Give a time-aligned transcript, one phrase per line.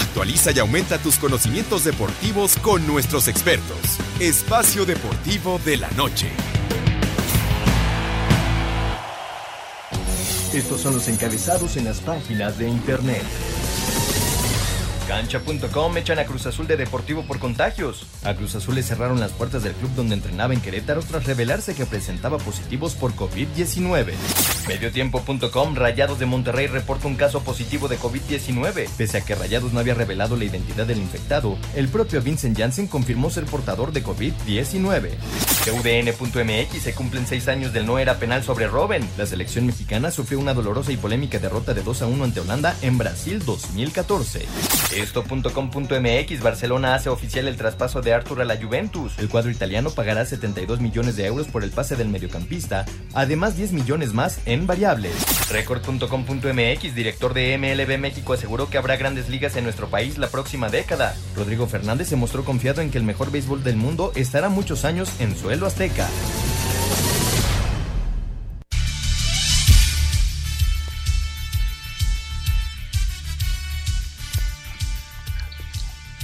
[0.00, 3.76] Actualiza y aumenta tus conocimientos deportivos con nuestros expertos.
[4.18, 6.30] Espacio Deportivo de la Noche.
[10.52, 13.22] Estos son los encabezados en las páginas de internet.
[15.06, 18.06] Cancha.com echan a Cruz Azul de Deportivo por contagios.
[18.24, 21.74] A Cruz Azul le cerraron las puertas del club donde entrenaba en Querétaro tras revelarse
[21.74, 24.12] que presentaba positivos por COVID-19.
[24.70, 28.88] Mediotiempo.com Rayados de Monterrey reporta un caso positivo de COVID-19.
[28.96, 32.86] Pese a que Rayados no había revelado la identidad del infectado, el propio Vincent Janssen
[32.86, 35.10] confirmó ser portador de COVID-19.
[35.64, 39.06] CUDN.mx se cumplen seis años del no era penal sobre Robben.
[39.18, 42.76] La selección mexicana sufrió una dolorosa y polémica derrota de 2 a 1 ante Holanda
[42.80, 44.46] en Brasil 2014.
[44.96, 49.18] Esto.com.mx Barcelona hace oficial el traspaso de Arthur a la Juventus.
[49.18, 53.72] El cuadro italiano pagará 72 millones de euros por el pase del mediocampista, además 10
[53.72, 55.14] millones más en variables.
[55.50, 60.68] Record.com.mx Director de MLB México aseguró que habrá grandes ligas en nuestro país la próxima
[60.68, 61.16] década.
[61.36, 65.10] Rodrigo Fernández se mostró confiado en que el mejor béisbol del mundo estará muchos años
[65.20, 66.08] en suelo azteca.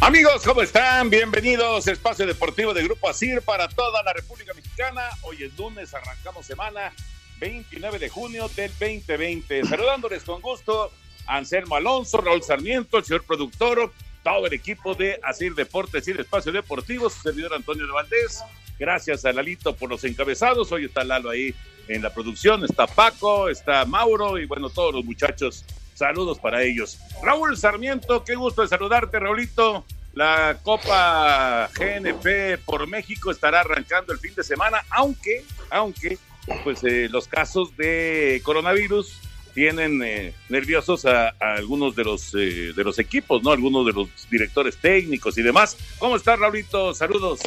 [0.00, 1.10] Amigos, ¿cómo están?
[1.10, 5.02] Bienvenidos a Espacio Deportivo de Grupo ASIR para toda la República Mexicana.
[5.22, 6.92] Hoy es lunes, arrancamos semana
[7.38, 9.64] 29 de junio del 2020.
[9.64, 10.90] Saludándoles con gusto
[11.26, 13.92] Anselmo Alonso, Raúl Sarmiento, el señor productor,
[14.22, 18.42] todo el equipo de ASIR Deportes y de Espacio Deportivo, su servidor Antonio de Valdés.
[18.78, 20.70] Gracias a Lalito por los encabezados.
[20.72, 21.54] Hoy está Lalo ahí
[21.88, 25.64] en la producción, está Paco, está Mauro y bueno, todos los muchachos.
[25.94, 26.98] Saludos para ellos.
[27.22, 29.84] Raúl Sarmiento, qué gusto de saludarte, Raulito.
[30.12, 36.18] La Copa GNP por México estará arrancando el fin de semana, aunque, aunque,
[36.64, 39.20] pues eh, los casos de coronavirus
[39.54, 43.50] tienen eh, nerviosos a, algunos de los eh, de los equipos, ¿no?
[43.50, 45.76] Algunos de los directores técnicos y demás.
[45.98, 46.92] ¿Cómo está, Raulito?
[46.92, 47.40] Saludos.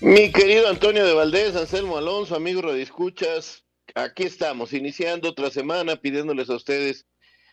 [0.00, 3.64] Mi querido Antonio de Valdés, Anselmo Alonso, amigos Escuchas,
[3.94, 7.06] aquí estamos, iniciando otra semana, pidiéndoles a ustedes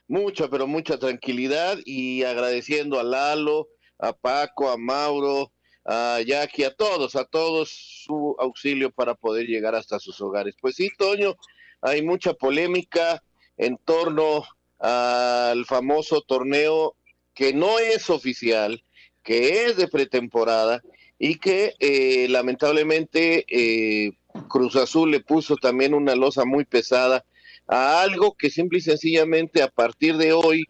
[0.08, 3.70] mucha, pero mucha tranquilidad y agradeciendo a Lalo,
[4.00, 5.54] a Paco, a Mauro,
[5.86, 7.70] a Jackie, a todos, a todos
[8.06, 10.56] su auxilio para poder llegar hasta sus hogares.
[10.62, 11.36] Pues sí, Toño,
[11.82, 13.24] hay mucha polémica
[13.58, 14.44] en torno
[14.80, 16.96] al famoso torneo
[17.34, 18.84] que no es oficial,
[19.24, 20.82] que es de pretemporada
[21.18, 24.12] y que eh, lamentablemente eh,
[24.50, 27.24] Cruz Azul le puso también una losa muy pesada
[27.68, 30.64] a algo que simple y sencillamente a partir de hoy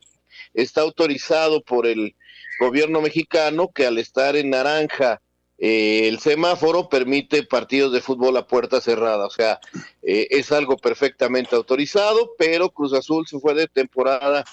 [0.54, 2.16] está autorizado por el
[2.62, 5.20] gobierno mexicano que al estar en naranja
[5.58, 9.60] eh, el semáforo permite partidos de fútbol a puerta cerrada, o sea,
[10.04, 14.46] eh, es algo perfectamente autorizado, pero Cruz Azul se fue de temporada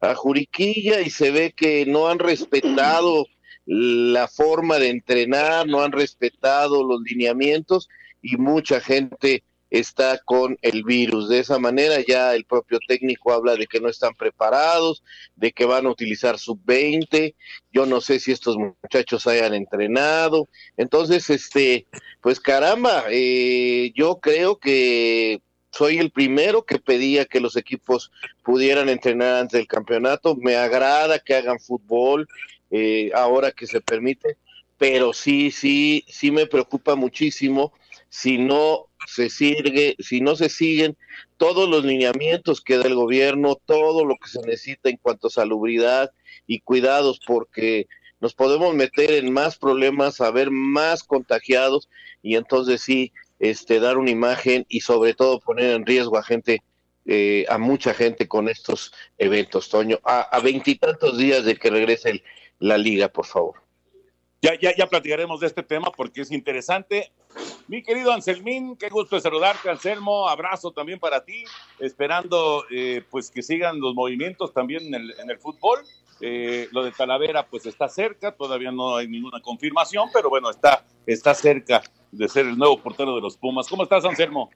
[0.00, 3.26] a Juriquilla y se ve que no han respetado
[3.64, 7.88] la forma de entrenar, no han respetado los lineamientos
[8.22, 11.28] y mucha gente está con el virus.
[11.28, 15.02] De esa manera ya el propio técnico habla de que no están preparados,
[15.34, 17.34] de que van a utilizar sub-20.
[17.72, 20.48] Yo no sé si estos muchachos hayan entrenado.
[20.76, 21.86] Entonces, este,
[22.20, 25.40] pues caramba, eh, yo creo que
[25.70, 28.10] soy el primero que pedía que los equipos
[28.42, 30.34] pudieran entrenar antes del campeonato.
[30.36, 32.26] Me agrada que hagan fútbol
[32.70, 34.38] eh, ahora que se permite,
[34.78, 37.72] pero sí, sí, sí me preocupa muchísimo
[38.08, 40.96] si no se sigue, si no se siguen
[41.36, 45.30] todos los lineamientos que da el gobierno, todo lo que se necesita en cuanto a
[45.30, 46.10] salubridad
[46.46, 47.86] y cuidados, porque
[48.20, 51.88] nos podemos meter en más problemas, a ver más contagiados
[52.22, 56.62] y entonces sí, este, dar una imagen y sobre todo poner en riesgo a gente,
[57.04, 62.22] eh, a mucha gente con estos eventos, Toño, a veintitantos días de que regrese
[62.58, 63.65] la liga, por favor.
[64.46, 67.10] Ya, ya, ya platicaremos de este tema porque es interesante.
[67.66, 70.28] Mi querido Anselmín, qué gusto saludarte, Anselmo.
[70.28, 71.42] Abrazo también para ti,
[71.80, 75.80] esperando eh, pues que sigan los movimientos también en el, en el fútbol.
[76.20, 80.84] Eh, lo de Talavera pues está cerca, todavía no hay ninguna confirmación, pero bueno, está,
[81.06, 81.82] está cerca
[82.12, 83.66] de ser el nuevo portero de los Pumas.
[83.66, 84.50] ¿Cómo estás, Anselmo?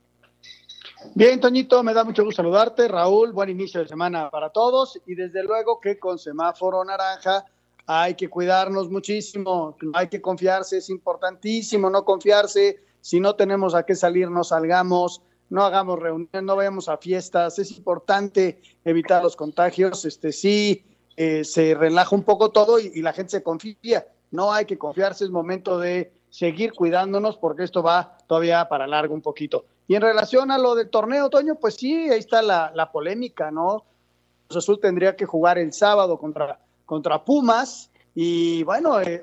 [1.16, 2.86] Bien, Toñito, me da mucho gusto saludarte.
[2.86, 7.44] Raúl, buen inicio de semana para todos y desde luego que con semáforo naranja
[7.92, 13.82] hay que cuidarnos muchísimo, hay que confiarse, es importantísimo no confiarse, si no tenemos a
[13.82, 19.34] qué salir, no salgamos, no hagamos reuniones, no vayamos a fiestas, es importante evitar los
[19.34, 20.84] contagios, este sí,
[21.16, 25.24] eh, se relaja un poco todo y, la gente se confía, no hay que confiarse,
[25.24, 29.64] es momento de seguir cuidándonos porque esto va todavía para largo un poquito.
[29.88, 33.84] Y en relación a lo del torneo, Toño, pues sí, ahí está la, polémica, ¿no?
[34.48, 36.60] Azul tendría que jugar el sábado contra,
[36.90, 39.22] contra Pumas y bueno, eh,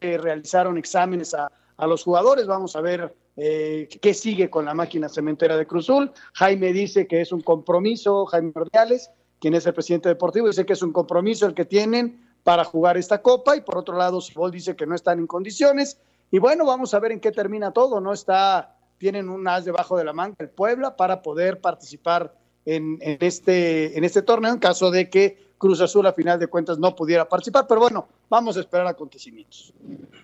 [0.00, 4.74] eh, realizaron exámenes a, a, los jugadores, vamos a ver eh, qué sigue con la
[4.74, 6.10] máquina cementera de Cruzul.
[6.32, 10.72] Jaime dice que es un compromiso, Jaime Ordiales, quien es el presidente deportivo, dice que
[10.72, 14.50] es un compromiso el que tienen para jugar esta copa y por otro lado Sibol
[14.50, 16.00] dice que no están en condiciones
[16.32, 18.12] y bueno, vamos a ver en qué termina todo, ¿no?
[18.12, 22.34] Está tienen un as debajo de la manga el Puebla para poder participar
[22.64, 26.46] en, en, este, en este torneo en caso de que Cruz Azul a final de
[26.46, 29.72] cuentas no pudiera participar, pero bueno, vamos a esperar acontecimientos.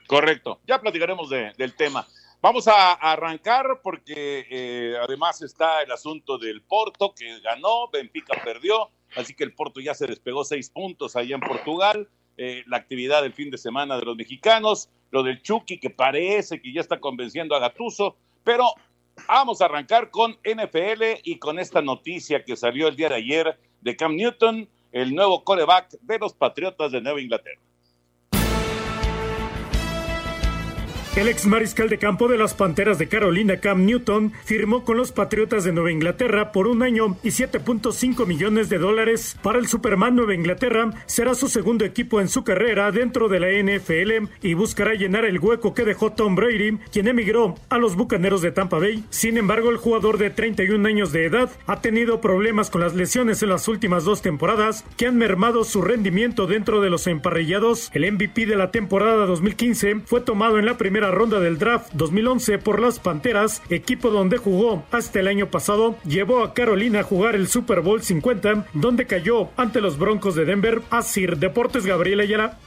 [0.07, 2.07] Correcto, ya platicaremos de, del tema.
[2.43, 8.91] Vamos a, arrancar porque eh, además está el asunto del Porto que ganó, Benfica perdió,
[9.17, 12.07] así que el Porto ya se despegó seis puntos allá en Portugal.
[12.37, 16.61] Eh, la actividad del fin de semana de los mexicanos, lo del Chucky que parece
[16.61, 18.15] que ya está convenciendo a Gatuso,
[18.45, 18.75] pero
[19.27, 23.59] vamos a arrancar con NFL y con esta noticia que salió el día de ayer
[23.81, 27.61] de Cam Newton, el nuevo coreback de los Patriotas de Nueva Inglaterra.
[31.17, 35.11] El ex mariscal de campo de las Panteras de Carolina, Cam Newton, firmó con los
[35.11, 39.37] Patriotas de Nueva Inglaterra por un año y 7.5 millones de dólares.
[39.43, 43.49] Para el Superman Nueva Inglaterra será su segundo equipo en su carrera dentro de la
[43.51, 48.41] NFL y buscará llenar el hueco que dejó Tom Brady, quien emigró a los Bucaneros
[48.41, 49.05] de Tampa Bay.
[49.11, 53.43] Sin embargo, el jugador de 31 años de edad ha tenido problemas con las lesiones
[53.43, 57.91] en las últimas dos temporadas que han mermado su rendimiento dentro de los emparrillados.
[57.95, 62.59] El MVP de la temporada 2015 fue tomado en la primera ronda del draft 2011
[62.59, 67.35] por las Panteras, equipo donde jugó hasta el año pasado, llevó a Carolina a jugar
[67.35, 70.83] el Super Bowl 50, donde cayó ante los Broncos de Denver.
[70.91, 72.59] Asir Deportes Gabriel Ayala.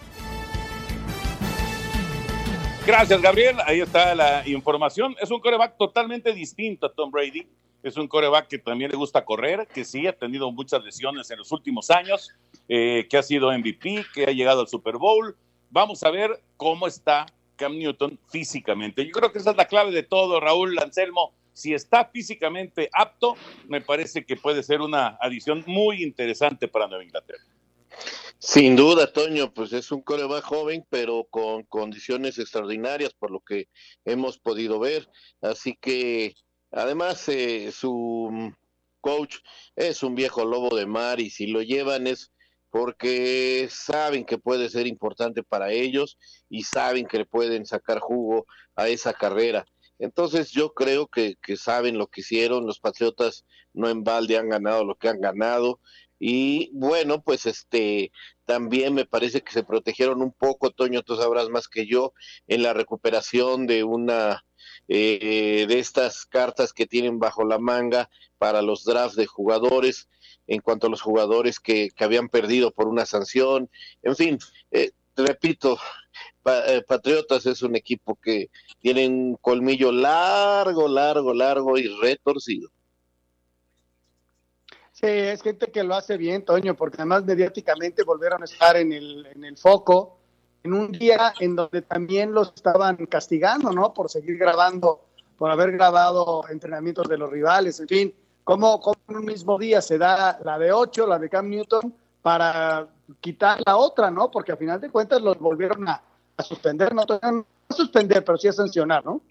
[2.86, 3.58] Gracias, Gabriel.
[3.66, 5.16] Ahí está la información.
[5.22, 7.48] Es un coreback totalmente distinto a Tom Brady.
[7.82, 11.38] Es un coreback que también le gusta correr, que sí ha tenido muchas lesiones en
[11.38, 12.32] los últimos años,
[12.68, 15.36] eh, que ha sido MVP, que ha llegado al Super Bowl.
[15.70, 19.06] Vamos a ver cómo está Cam Newton físicamente.
[19.06, 21.34] Yo creo que esa es la clave de todo, Raúl Anselmo.
[21.54, 23.36] Si está físicamente apto,
[23.68, 27.44] me parece que puede ser una adición muy interesante para Nueva Inglaterra.
[28.40, 33.70] Sin duda, Toño, pues es un coreback joven, pero con condiciones extraordinarias, por lo que
[34.04, 35.08] hemos podido ver.
[35.42, 36.36] Así que,
[36.70, 38.54] además, eh, su
[39.00, 39.38] coach
[39.78, 42.33] es un viejo lobo de mar y si lo llevan es
[42.74, 46.18] porque saben que puede ser importante para ellos
[46.50, 49.68] y saben que le pueden sacar jugo a esa carrera.
[50.00, 54.50] Entonces yo creo que, que, saben lo que hicieron, los Patriotas no en balde han
[54.50, 55.82] ganado lo que han ganado
[56.18, 58.12] y bueno, pues este
[58.44, 62.14] también me parece que se protegieron un poco, Toño, tú sabrás más que yo,
[62.48, 64.44] en la recuperación de una
[64.88, 68.10] eh, de estas cartas que tienen bajo la manga
[68.40, 70.10] para los drafts de jugadores
[70.48, 73.70] en cuanto a los jugadores que, habían perdido por una sanción.
[74.02, 74.40] En fin,
[74.72, 75.78] eh, repito,
[76.46, 78.50] eh, Patriotas es un equipo que
[78.80, 82.70] tiene un colmillo largo, largo, largo y retorcido.
[84.92, 88.94] Sí, es gente que lo hace bien, Toño, porque además mediáticamente volvieron a estar en
[88.94, 90.20] el, en el foco
[90.64, 93.94] en un día en donde también los estaban castigando, ¿no?
[93.94, 95.02] Por seguir grabando,
[95.38, 99.82] por haber grabado entrenamientos de los rivales, en fin cómo, cómo en un mismo día
[99.82, 102.88] se da la de 8, la de Cam Newton, para
[103.20, 104.32] quitar la otra, ¿no?
[104.32, 106.02] Porque a final de cuentas los volvieron a,
[106.44, 109.22] suspender, no a suspender, pero sí a sancionar, ¿no?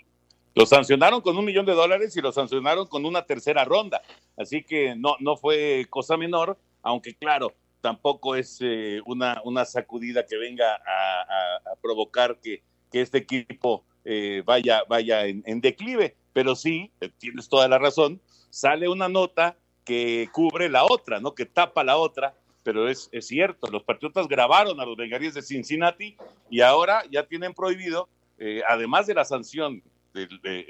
[0.55, 4.03] Lo sancionaron con un millón de dólares y lo sancionaron con una tercera ronda.
[4.37, 10.27] Así que no, no fue cosa menor, aunque claro, tampoco es eh, una, una sacudida
[10.27, 16.15] que venga a, provocar que, que, este equipo eh, vaya, vaya en, en, declive.
[16.35, 18.21] Pero sí, eh, tienes toda la razón,
[18.53, 21.35] sale una nota que cubre la otra, ¿no?
[21.35, 25.43] Que tapa la otra, pero es, es cierto, los patriotas grabaron a los bengalíes de
[25.43, 26.17] Cincinnati
[26.51, 29.83] y ahora ya tienen prohibido, eh, además de la sanción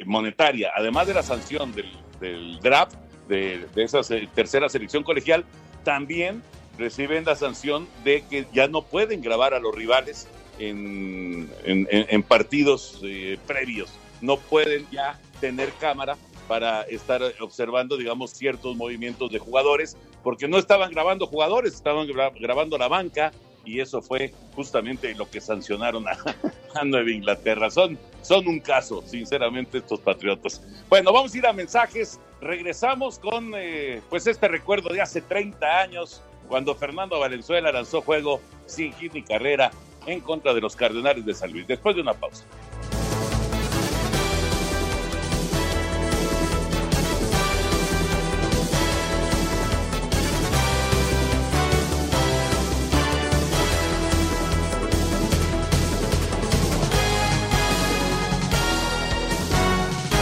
[0.07, 1.75] monetaria, además de la sanción
[2.21, 2.95] del, draft,
[3.27, 4.01] de, de esa
[4.33, 5.45] tercera selección colegial,
[5.83, 6.41] también
[6.79, 10.29] reciben la sanción de que ya no pueden grabar a los rivales
[10.61, 16.17] en, en, en partidos eh, previos, no pueden ya tener cámara
[16.53, 22.29] para estar observando, digamos, ciertos movimientos de jugadores, porque no estaban grabando jugadores, estaban gra
[22.29, 23.33] grabando la banca,
[23.65, 27.71] y eso fue justamente lo que sancionaron a, Nueva Inglaterra.
[27.71, 30.61] Son, son un caso, sinceramente, estos patriotas.
[30.91, 32.21] Bueno, vamos a ir a mensajes.
[32.43, 38.43] Regresamos con eh, pues este recuerdo de hace 30 años, cuando Fernando Valenzuela lanzó juego
[38.67, 39.71] sin hit ni carrera
[40.05, 41.67] en contra de los Cardenales de San Luis.
[41.67, 42.45] Después de una pausa.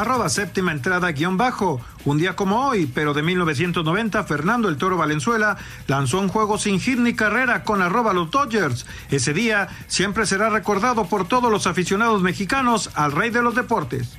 [0.00, 1.80] arroba séptima entrada guion bajo.
[2.04, 6.80] Un día como hoy, pero de 1990, Fernando el Toro Valenzuela lanzó un juego sin
[6.80, 8.86] hit ni carrera con arroba los Dodgers.
[9.10, 14.16] Ese día siempre será recordado por todos los aficionados mexicanos al rey de los deportes.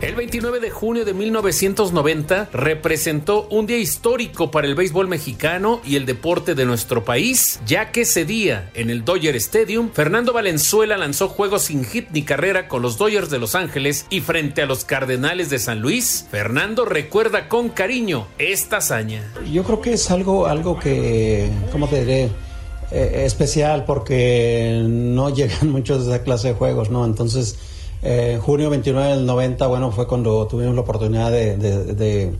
[0.00, 5.96] El 29 de junio de 1990 representó un día histórico para el béisbol mexicano y
[5.96, 10.96] el deporte de nuestro país, ya que ese día, en el Dodger Stadium, Fernando Valenzuela
[10.96, 14.66] lanzó juegos sin hit ni carrera con los Dodgers de Los Ángeles y frente a
[14.66, 19.30] los Cardenales de San Luis, Fernando recuerda con cariño esta hazaña.
[19.52, 22.30] Yo creo que es algo, algo que, ¿cómo te diré?
[22.90, 27.04] Eh, especial porque no llegan muchos de esa clase de juegos, ¿no?
[27.04, 27.58] Entonces
[28.02, 32.32] eh, junio 29 del 90, bueno, fue cuando tuvimos la oportunidad de, de,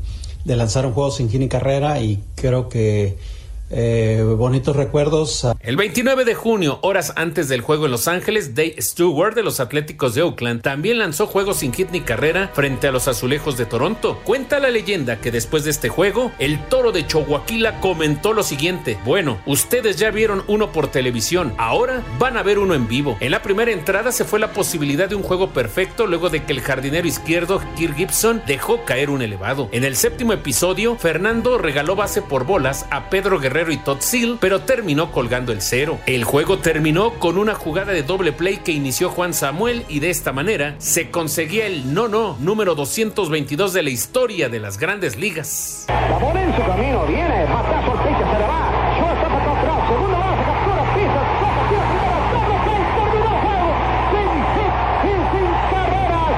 [0.45, 3.19] de lanzar un juego sin fin y carrera y creo que
[3.71, 5.47] eh, bonitos recuerdos.
[5.61, 9.61] El 29 de junio, horas antes del juego en Los Ángeles, Dave Stewart de los
[9.61, 13.67] Atléticos de Oakland también lanzó juegos sin hit ni carrera frente a los Azulejos de
[13.67, 14.19] Toronto.
[14.25, 17.45] Cuenta la leyenda que después de este juego, el toro de Chihuahua
[17.81, 22.75] comentó lo siguiente: Bueno, ustedes ya vieron uno por televisión, ahora van a ver uno
[22.75, 23.17] en vivo.
[23.21, 26.53] En la primera entrada se fue la posibilidad de un juego perfecto luego de que
[26.53, 29.69] el jardinero izquierdo Kirk Gibson dejó caer un elevado.
[29.73, 34.39] En el séptimo episodio, Fernando regaló base por bolas a Pedro Guerrero y Todd Seal,
[34.41, 35.99] pero terminó colgando el cero.
[36.07, 40.09] El juego terminó con una jugada de doble play que inició Juan Samuel y de
[40.09, 45.17] esta manera se conseguía el no no número 222 de la historia de las grandes
[45.19, 45.87] ligas.
[49.91, 53.71] segundo base, captura, pisa, toca, tira primera, doble play, terminó el juego.
[54.11, 56.33] Sin hit y sin carreras.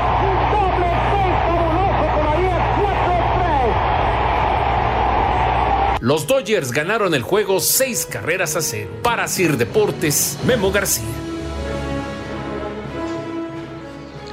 [0.52, 3.60] Doble play fabuloso con la 10, 4-3.
[6.02, 8.90] Los Dodgers ganaron el juego seis carreras a cero.
[9.04, 11.06] Para Sir Deportes, Memo García.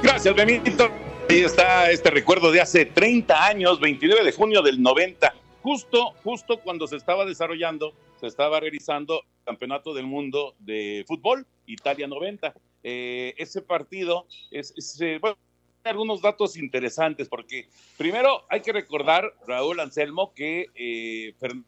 [0.02, 0.90] Gracias, Benito.
[1.28, 5.32] Ahí está este recuerdo de hace 30 años, 29 de junio del 90.
[5.62, 11.46] Justo, justo cuando se estaba desarrollando, se estaba realizando el Campeonato del Mundo de Fútbol,
[11.66, 12.52] Italia 90.
[12.82, 15.20] Eh, ese partido es, eh,
[15.88, 21.66] algunos datos interesantes, porque primero hay que recordar, Raúl Anselmo, que eh, Fernando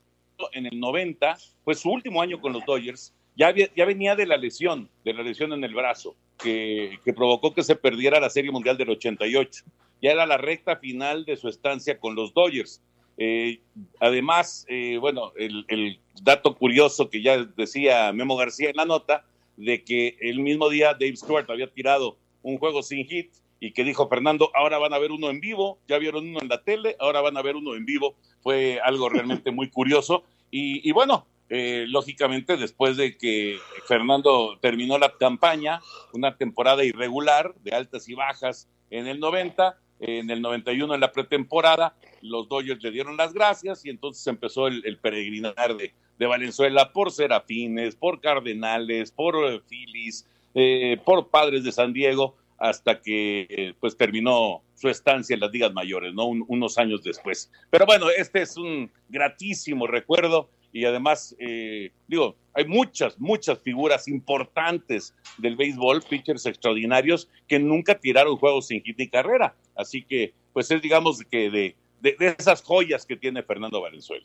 [0.52, 4.36] en el 90, fue su último año con los Dodgers, ya, ya venía de la
[4.36, 8.50] lesión, de la lesión en el brazo, que, que, provocó que se perdiera la Serie
[8.50, 9.64] Mundial del 88.
[10.02, 12.82] Ya era la recta final de su estancia con los Dodgers.
[13.16, 13.60] Eh,
[14.00, 19.24] además, eh, bueno, el, el dato curioso que ya decía Memo García en la nota,
[19.56, 23.30] de que el mismo día Dave Stewart había tirado un juego sin hit
[23.62, 26.48] y que dijo Fernando, ahora van a ver uno en vivo, ya vieron uno en
[26.48, 28.16] la tele, ahora van a ver uno en vivo.
[28.40, 30.24] Fue algo realmente muy curioso.
[30.50, 35.80] Y, bueno, eh, lógicamente después de que Fernando terminó la campaña,
[36.12, 41.12] una temporada irregular de altas y bajas en el 90, en el 91 en la
[41.12, 46.92] pretemporada, los Dodgers le dieron las gracias y entonces empezó el, peregrinar de, de, Valenzuela
[46.92, 53.74] por Serafines, por Cardenales, por Phillies, eh, por Padres de San Diego hasta que eh,
[53.80, 56.26] pues terminó su estancia en las ligas mayores, ¿no?
[56.26, 57.50] Un, unos años después.
[57.70, 64.06] Pero bueno, este es un gratísimo recuerdo y además, eh, digo, hay muchas, muchas figuras
[64.06, 69.56] importantes del béisbol, pitchers extraordinarios, que nunca tiraron juegos sin hit ni carrera.
[69.74, 74.24] Así que, pues es, digamos, que de, de, de esas joyas que tiene Fernando Valenzuela.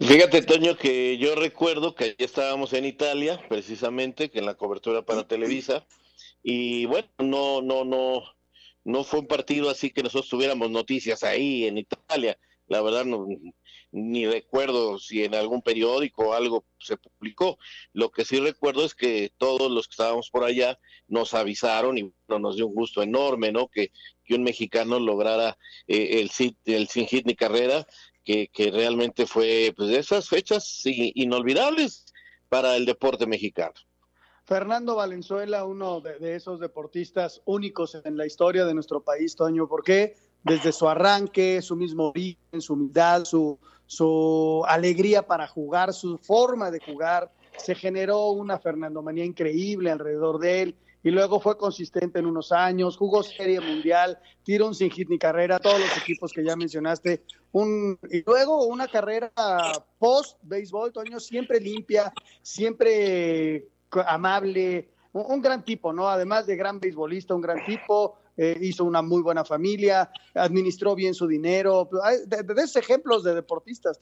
[0.00, 5.02] Fíjate, Toño, que yo recuerdo que ya estábamos en Italia, precisamente, que en la cobertura
[5.02, 5.86] para Televisa,
[6.42, 8.22] y bueno, no, no, no,
[8.84, 12.38] no fue un partido así que nosotros tuviéramos noticias ahí en Italia.
[12.68, 13.26] la verdad no,
[13.92, 17.58] ni recuerdo si en algún periódico algo se publicó.
[17.92, 20.78] Lo que sí recuerdo es que todos los que estábamos por allá
[21.08, 23.68] nos avisaron y nos dio un gusto enorme, ¿no?
[23.68, 23.92] Que,
[24.24, 26.30] que un mexicano lograra eh, el,
[26.66, 27.86] el sin hit ni carrera,
[28.24, 32.06] que, que realmente fue pues, de esas fechas inolvidables
[32.48, 33.74] para el deporte mexicano.
[34.46, 40.14] Fernando Valenzuela, uno de, esos deportistas únicos en la historia de nuestro país, Toño, porque
[40.44, 46.78] desde su arranque, su mismo origen, su humildad, su, alegría para jugar, su forma de
[46.78, 52.52] jugar, se generó una Fernandomanía increíble alrededor de él y luego fue consistente en unos
[52.52, 56.54] años, jugó Serie Mundial, tiró un sin hit ni carrera, todos los equipos que ya
[56.54, 59.32] mencionaste, y luego una carrera
[59.98, 62.12] post béisbol, Toño, siempre limpia,
[62.42, 63.68] siempre
[64.06, 66.08] amable, un, gran tipo, ¿no?
[66.08, 71.14] Además de gran beisbolista, un gran tipo, eh, hizo una muy buena familia, administró bien
[71.14, 71.88] su dinero,
[72.26, 74.00] de, esos ejemplos de deportistas.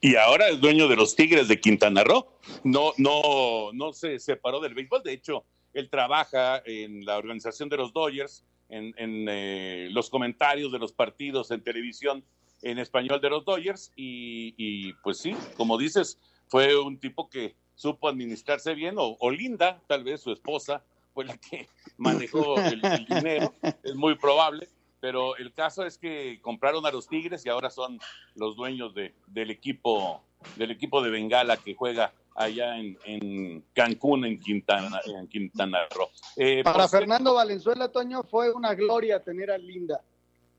[0.00, 2.26] Y ahora es dueño de los Tigres de Quintana Roo.
[2.64, 5.02] No, no, no se separó del béisbol.
[5.02, 10.78] De hecho, él trabaja en la organización de los Dodgers, en, eh, los comentarios de
[10.78, 12.24] los partidos en televisión
[12.62, 13.92] en español de los Dodgers.
[13.96, 19.80] Y, pues sí, como dices, fue un tipo que supo administrarse bien, o, o Linda,
[19.86, 20.82] tal vez su esposa,
[21.14, 21.66] fue la que
[21.96, 24.68] manejó el, el dinero, es muy probable
[25.00, 28.00] pero el caso es que compraron a los Tigres y ahora son
[28.34, 30.22] los dueños de, del equipo
[30.56, 36.08] del equipo de Bengala que juega allá en, en Cancún, en Quintana, en Quintana Roo.
[36.36, 40.00] Eh, Para Fernando Valenzuela, Toño, fue una gloria tener a Linda.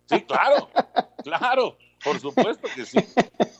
[0.05, 0.69] Sí, claro,
[1.23, 2.99] claro, por supuesto que sí.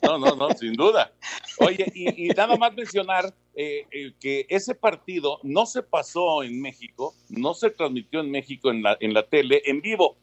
[0.02, 1.12] No, no, no, sin duda.
[1.60, 7.14] Oye, y, nada más mencionar eh, eh, que ese partido no se pasó en México,
[7.30, 10.16] no se transmitió en México en la, en la tele en vivo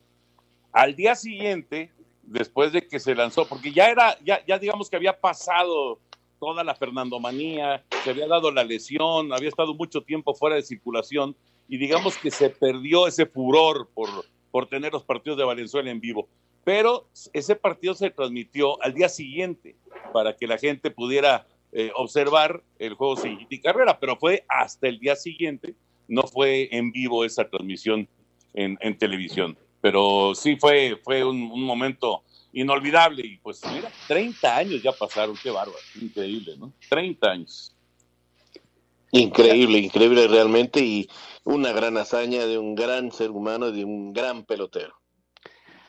[0.73, 1.91] al día siguiente,
[2.23, 5.99] después de que se lanzó, porque ya era, ya, ya digamos que había pasado
[6.39, 11.35] toda la Fernandomanía, se había dado la lesión, había estado mucho tiempo fuera de circulación
[11.69, 14.09] y digamos que se perdió ese furor por,
[14.51, 16.29] por tener los partidos de Valenzuela en vivo.
[16.67, 19.77] Pero ese partido se transmitió al día siguiente
[20.13, 24.89] para que la gente pudiera eh, observar el juego sin y carrera, pero fue hasta
[24.89, 25.77] el día siguiente,
[26.09, 28.09] no fue en vivo esa transmisión
[28.53, 34.83] en, televisión pero sí fue, fue un, un, momento inolvidable y pues mira, 30 años
[34.83, 36.73] ya pasaron, qué bárbaro, increíble, ¿no?
[36.89, 37.77] 30 años.
[39.13, 41.09] Increíble, increíble realmente y
[41.45, 44.97] una gran hazaña de un gran ser humano, de un gran pelotero.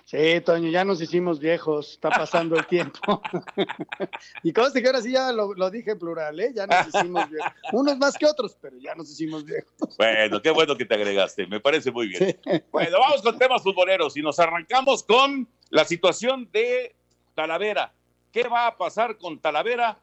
[0.07, 3.21] Sí, Toño, ya nos hicimos viejos, está pasando el tiempo.
[4.41, 6.53] y conste que ahora sí ya lo, lo, dije en plural, ¿eh?
[6.55, 7.51] Ya nos hicimos viejos.
[7.73, 9.97] Unos más que otros, pero ya nos hicimos viejos.
[9.97, 12.39] Bueno, qué bueno que te agregaste, me parece muy bien.
[12.41, 12.63] Sí.
[12.71, 16.95] Bueno, vamos con temas futboleros y nos arrancamos con la situación de
[17.35, 17.93] Talavera.
[18.31, 19.99] ¿Qué va a pasar con Talavera?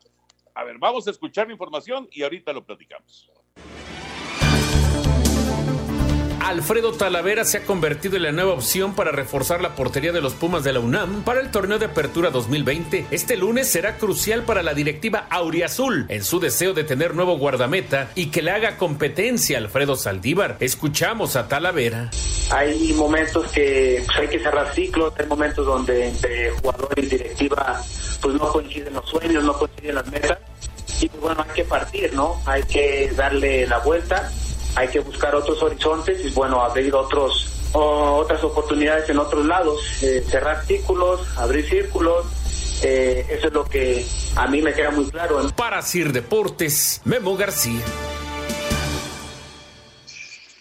[0.55, 3.31] A ver, vamos a escuchar la información y ahorita lo platicamos.
[6.45, 10.35] Alfredo Talavera se ha convertido en la nueva opción para reforzar la portería de los
[10.35, 13.07] Pumas de la UNAM para el torneo de apertura 2020.
[13.11, 18.11] Este lunes será crucial para la directiva Auriazul en su deseo de tener nuevo guardameta
[18.15, 20.59] y que le haga competencia a Alfredo Saldívar.
[20.61, 22.11] Escuchamos a Talavera.
[22.51, 27.81] Hay momentos que pues, hay que cerrar ciclos, hay momentos donde entre jugador y directiva
[28.21, 30.39] pues no coinciden los sueños, no coinciden las metas
[31.01, 32.39] y pues bueno, hay que partir, ¿no?
[32.45, 34.31] Hay que darle la vuelta
[34.77, 39.81] hay que buscar otros horizontes y bueno, abrir otros o otras oportunidades en otros lados,
[40.03, 42.27] eh, cerrar círculos, abrir círculos.
[42.83, 44.05] Eh, eso es lo que
[44.37, 45.41] a mí me queda muy claro.
[45.57, 47.81] Para Sir Deportes, Memo García.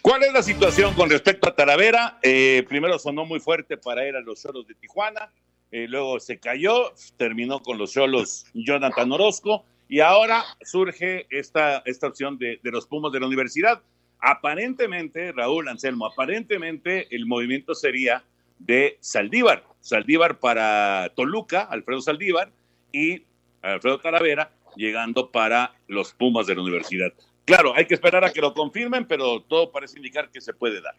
[0.01, 2.19] ¿Cuál es la situación con respecto a Talavera?
[2.21, 5.31] Eh, primero sonó muy fuerte para ir a los Cholos de Tijuana,
[5.71, 12.07] eh, luego se cayó, terminó con los Cholos Jonathan Orozco y ahora surge esta, esta
[12.07, 13.81] opción de, de los Pumas de la universidad
[14.23, 18.23] aparentemente, Raúl Anselmo, aparentemente el movimiento sería
[18.57, 22.49] de Saldívar, Saldívar para Toluca, Alfredo Saldívar,
[22.93, 23.23] y
[23.61, 27.11] Alfredo Talavera llegando para los Pumas de la universidad.
[27.43, 30.79] Claro, hay que esperar a que lo confirmen, pero todo parece indicar que se puede
[30.81, 30.95] dar.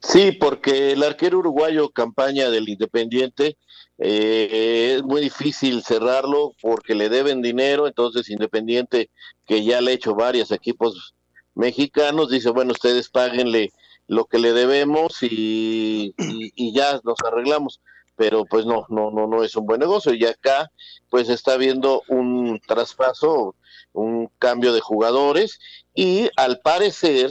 [0.00, 3.56] Sí, porque el arquero uruguayo campaña del Independiente
[3.98, 9.10] eh, es muy difícil cerrarlo porque le deben dinero, entonces Independiente
[9.44, 11.15] que ya le ha hecho varios equipos
[11.56, 13.72] mexicanos, dice, bueno, ustedes páguenle
[14.06, 17.80] lo que le debemos y, y, y, ya nos arreglamos.
[18.14, 20.14] Pero pues no, no, no, no es un buen negocio.
[20.14, 20.70] Y acá
[21.10, 23.54] pues está habiendo un traspaso,
[23.92, 25.58] un cambio de jugadores
[25.94, 27.30] y al parecer,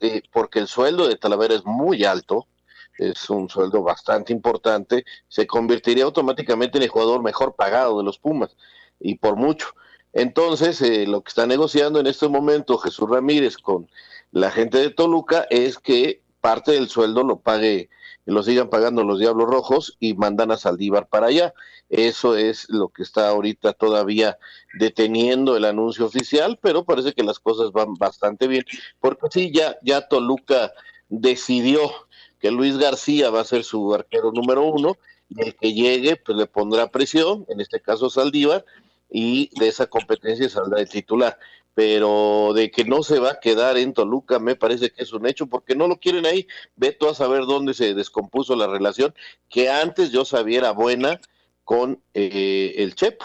[0.00, 2.46] eh, porque el sueldo de Talavera es muy alto,
[2.98, 8.18] es un sueldo bastante importante, se convertiría automáticamente en el jugador mejor pagado de los
[8.18, 8.56] Pumas,
[9.00, 9.68] y por mucho.
[10.12, 13.88] Entonces, eh, lo que está negociando en este momento Jesús Ramírez con
[14.30, 17.88] la gente de Toluca es que parte del sueldo lo pague,
[18.26, 21.54] lo sigan pagando los Diablos Rojos y mandan a Saldívar para allá.
[21.88, 24.38] Eso es lo que está ahorita todavía
[24.74, 28.64] deteniendo el anuncio oficial, pero parece que las cosas van bastante bien,
[29.00, 30.72] porque sí, ya, ya Toluca
[31.08, 31.80] decidió
[32.40, 34.96] que Luis García va a ser su arquero número uno
[35.28, 38.64] y el que llegue pues le pondrá presión, en este caso Saldívar,
[39.12, 41.38] y de esa competencia saldrá el titular.
[41.74, 45.26] Pero de que no se va a quedar en Toluca, me parece que es un
[45.26, 46.46] hecho, porque no lo quieren ahí.
[46.76, 49.14] Veto a saber dónde se descompuso la relación,
[49.48, 51.20] que antes yo sabía buena
[51.64, 53.24] con eh, el Chepo.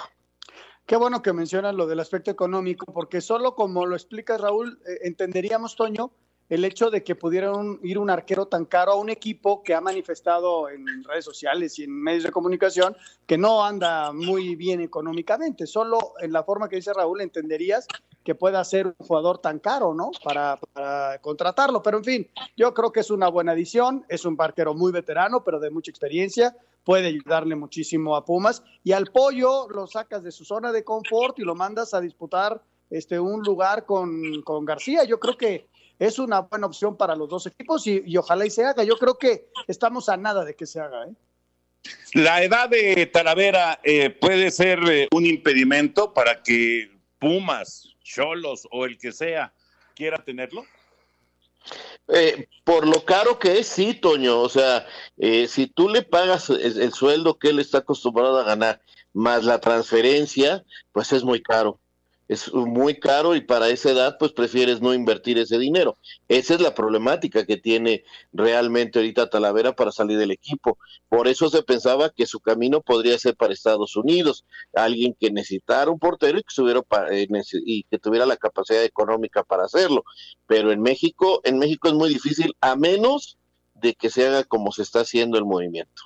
[0.86, 5.00] Qué bueno que mencionas lo del aspecto económico, porque solo como lo explica Raúl, eh,
[5.04, 6.12] entenderíamos, Toño,
[6.50, 9.82] el hecho de que pudieran ir un arquero tan caro a un equipo que ha
[9.82, 15.68] manifestado en redes sociales y en medios de comunicación que no anda muy bien económicamente.
[15.68, 17.88] Solo en la forma que dice Raúl entenderías
[18.24, 20.12] que pueda ser un jugador tan caro, ¿no?
[20.24, 21.82] Para, para, contratarlo.
[21.82, 24.06] Pero en fin, yo creo que es una buena adición.
[24.10, 26.56] Es un arquero muy veterano, pero de mucha experiencia.
[26.84, 28.64] Puede ayudarle muchísimo a Pumas.
[28.84, 32.62] Y al pollo lo sacas de su zona de confort y lo mandas a disputar
[32.90, 35.04] este, un lugar con, con García.
[35.04, 35.68] Yo creo que
[36.00, 38.84] es una buena opción para los dos equipos y, ojalá y se haga.
[38.84, 41.06] Yo creo que estamos a nada de que se haga.
[41.06, 41.14] ¿eh?
[42.14, 48.86] La edad de Talavera eh, puede ser eh, un impedimento para que Pumas, Cholos o
[48.86, 49.54] el que sea
[49.96, 50.66] quiera tenerlo.
[52.64, 54.40] por lo caro que es, sí, Toño.
[54.40, 54.86] O sea,
[55.48, 58.82] si tú le pagas el, sueldo que él está acostumbrado a ganar,
[59.14, 61.80] más la transferencia, pues es muy caro
[62.28, 65.98] es muy caro y para esa edad pues prefieres no invertir ese dinero.
[66.28, 70.78] Esa es la problemática que tiene realmente ahorita Talavera para salir del equipo.
[71.08, 75.90] Por eso se pensaba que su camino podría ser para Estados Unidos, alguien que necesitara
[75.90, 77.28] un portero y que, tuviera, eh,
[77.66, 80.04] y que tuviera la capacidad económica para hacerlo.
[80.48, 83.38] Pero en México, en México es muy difícil a menos
[83.74, 86.02] de que se haga como se está haciendo el movimiento.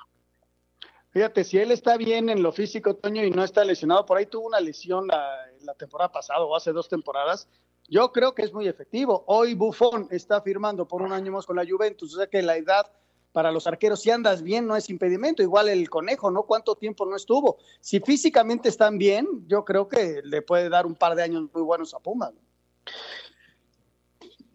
[1.12, 4.28] Fíjate, si él está bien en lo físico, Toño, y no está lesionado, por ahí
[4.28, 7.48] tuvo una lesión la, la temporada pasada o hace dos temporadas,
[7.88, 9.24] yo creo que es muy efectivo.
[9.28, 12.56] Hoy Buffon está firmando por un año más con la Juventus, o sea que la
[12.58, 12.92] edad
[13.32, 15.42] para los arqueros, si andas bien, no es impedimento.
[15.42, 16.44] Igual el conejo, ¿no?
[16.44, 17.58] ¿Cuánto tiempo no estuvo?
[17.80, 21.64] Si físicamente están bien, yo creo que le puede dar un par de años muy
[21.64, 22.34] buenos a Pumas.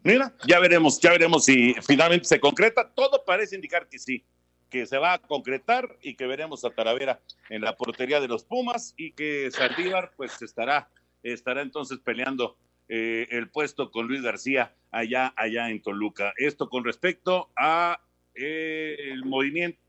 [0.03, 2.89] Mira, ya veremos, ya veremos si finalmente se concreta.
[2.93, 4.23] Todo parece indicar que sí
[4.69, 8.43] que se va a concretar y que veremos a Talavera en la portería de los
[8.43, 10.89] Pumas y que Saldívar pues estará,
[11.23, 12.57] estará entonces peleando
[12.89, 16.33] eh, el puesto con Luis García allá, allá en Toluca.
[16.37, 17.99] Esto con respecto a
[18.35, 19.79] eh, el movimiento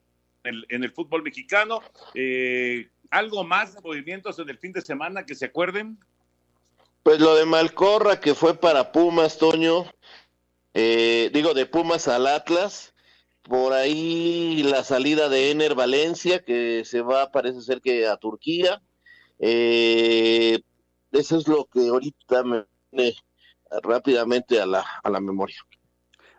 [0.45, 1.81] en, el fútbol mexicano.
[2.15, 5.99] Eh, ¿Algo más de movimientos en el fin de semana que se acuerden?
[7.03, 9.85] Pues lo de Malcorra que fue para Pumas, Toño.
[10.75, 12.95] digo, de Pumas al Atlas
[13.49, 18.83] por ahí la salida de Ener Valencia, que se va, parece ser que a Turquía.
[19.39, 20.61] Eh,
[21.13, 23.17] eso es lo que ahorita me viene
[23.83, 25.57] rápidamente a la, a la memoria.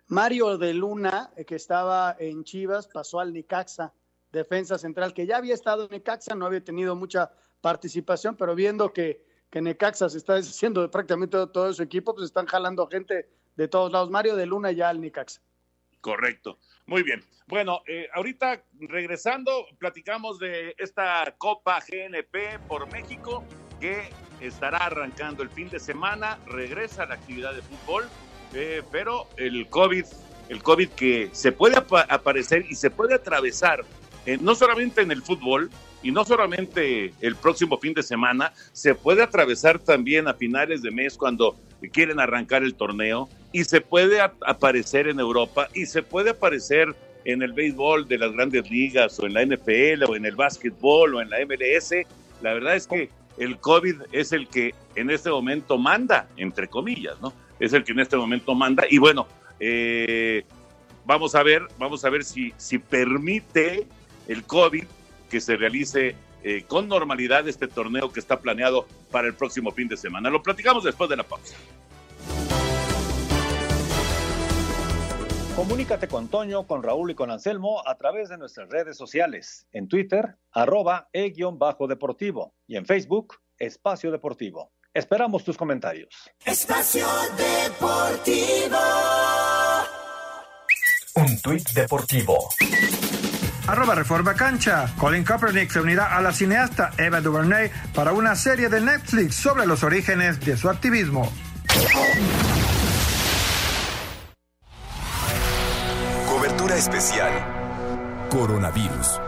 [0.07, 3.93] Mario de Luna, eh, que estaba en Chivas, pasó al Nicaxa,
[4.31, 8.93] defensa central, que ya había estado en Necaxa, no había tenido mucha participación, pero viendo
[8.93, 13.29] que, que Necaxa se está deshaciendo de prácticamente todo, su equipo, pues están jalando gente
[13.55, 14.11] de todos lados.
[14.11, 15.41] Mario de Luna ya al Nicaxa.
[16.01, 16.59] Correcto.
[16.85, 17.23] Muy bien.
[17.47, 23.43] Bueno, eh, ahorita regresando, platicamos de esta Copa GNP por México
[23.79, 24.09] que
[24.39, 28.07] estará arrancando el fin de semana, regresa la actividad de fútbol,
[28.53, 30.05] eh, pero el COVID,
[30.49, 33.83] el COVID que se puede aparecer y se puede atravesar,
[34.25, 35.69] eh, no solamente en el fútbol,
[36.01, 40.91] y no solamente el próximo fin de semana, se puede atravesar también a finales de
[40.91, 46.31] mes cuando quieren arrancar el torneo y se puede aparecer en Europa y se puede
[46.31, 50.35] aparecer en el béisbol de las grandes ligas o en la NFL o en el
[50.35, 51.93] básquetbol o en la MLS.
[52.41, 57.19] La verdad es que el COVID es el que en este momento manda, entre comillas,
[57.21, 57.33] ¿no?
[57.59, 59.27] Es el que en este momento manda y bueno,
[59.59, 60.43] eh,
[61.05, 63.87] vamos a ver, vamos a ver si, si permite
[64.27, 64.83] el COVID
[65.29, 69.87] que se realice eh, con normalidad este torneo que está planeado para el próximo fin
[69.87, 70.29] de semana.
[70.29, 71.55] Lo platicamos después de la pausa.
[75.59, 79.67] Comunícate con Toño, con Raúl y con Anselmo a través de nuestras redes sociales.
[79.73, 84.71] En Twitter, arroba e-deportivo y en Facebook, Espacio Deportivo.
[84.93, 86.31] Esperamos tus comentarios.
[86.45, 87.05] Espacio
[87.37, 88.79] Deportivo.
[91.15, 92.37] Un tuit deportivo.
[93.69, 94.91] Arroba Reforma Cancha.
[94.97, 99.67] Colin Kaepernick se unirá a la cineasta Eva DuVernay para una serie de Netflix sobre
[99.67, 101.31] los orígenes de su activismo.
[106.27, 107.31] Cobertura especial.
[108.31, 109.21] Coronavirus.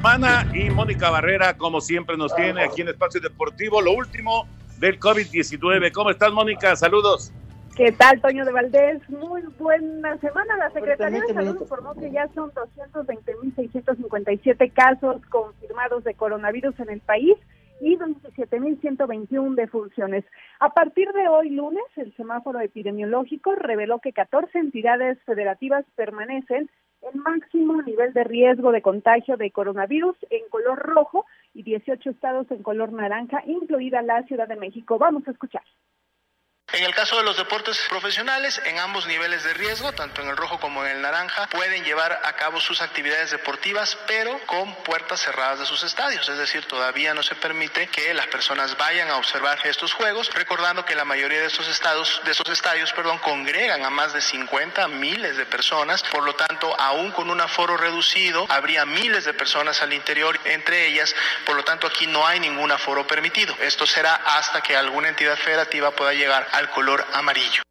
[0.00, 4.98] Mana y Mónica Barrera, como siempre, nos tiene aquí en Espacio Deportivo lo último del
[4.98, 5.92] COVID-19.
[5.92, 6.74] ¿Cómo estás, Mónica?
[6.76, 7.30] Saludos.
[7.78, 9.08] ¿Qué tal, Toño de Valdés?
[9.08, 10.56] Muy buena semana.
[10.56, 17.00] La Secretaría de Salud informó que ya son 220.657 casos confirmados de coronavirus en el
[17.00, 17.38] país
[17.80, 20.24] y 27.121 defunciones.
[20.58, 26.68] A partir de hoy lunes, el semáforo epidemiológico reveló que 14 entidades federativas permanecen
[27.02, 32.50] el máximo nivel de riesgo de contagio de coronavirus en color rojo y 18 estados
[32.50, 34.98] en color naranja, incluida la Ciudad de México.
[34.98, 35.62] Vamos a escuchar.
[36.70, 40.36] En el caso de los deportes profesionales, en ambos niveles de riesgo, tanto en el
[40.36, 45.22] rojo como en el naranja, pueden llevar a cabo sus actividades deportivas, pero con puertas
[45.22, 46.28] cerradas de sus estadios.
[46.28, 50.84] Es decir, todavía no se permite que las personas vayan a observar estos juegos, recordando
[50.84, 54.88] que la mayoría de estos estados, de esos estadios, perdón, congregan a más de 50
[54.88, 56.02] miles de personas.
[56.02, 60.86] Por lo tanto, aún con un aforo reducido, habría miles de personas al interior, entre
[60.86, 61.14] ellas.
[61.46, 63.56] Por lo tanto, aquí no hay ningún aforo permitido.
[63.58, 67.62] Esto será hasta que alguna entidad federativa pueda llegar al color amarillo.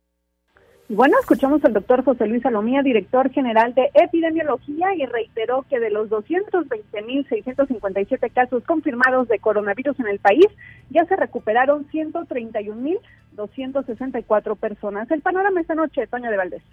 [0.89, 5.89] Bueno, escuchamos al doctor José Luis Salomía, director general de epidemiología, y reiteró que de
[5.89, 10.47] los 220.657 casos confirmados de coronavirus en el país,
[10.89, 15.11] ya se recuperaron 131.264 personas.
[15.11, 16.63] El panorama esta noche, Toño de Valdés.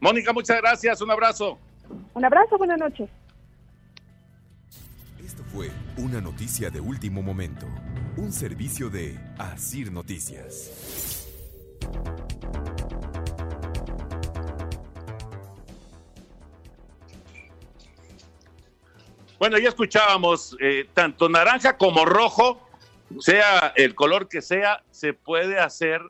[0.00, 1.00] Mónica, muchas gracias.
[1.00, 1.56] Un abrazo.
[2.14, 3.08] Un abrazo, buenas noches.
[5.24, 7.68] Esto fue una noticia de último momento.
[8.16, 11.27] Un servicio de Asir Noticias.
[19.38, 22.60] Bueno, ya escuchábamos, eh, tanto naranja como rojo,
[23.20, 26.02] sea el color que sea, se puede hacer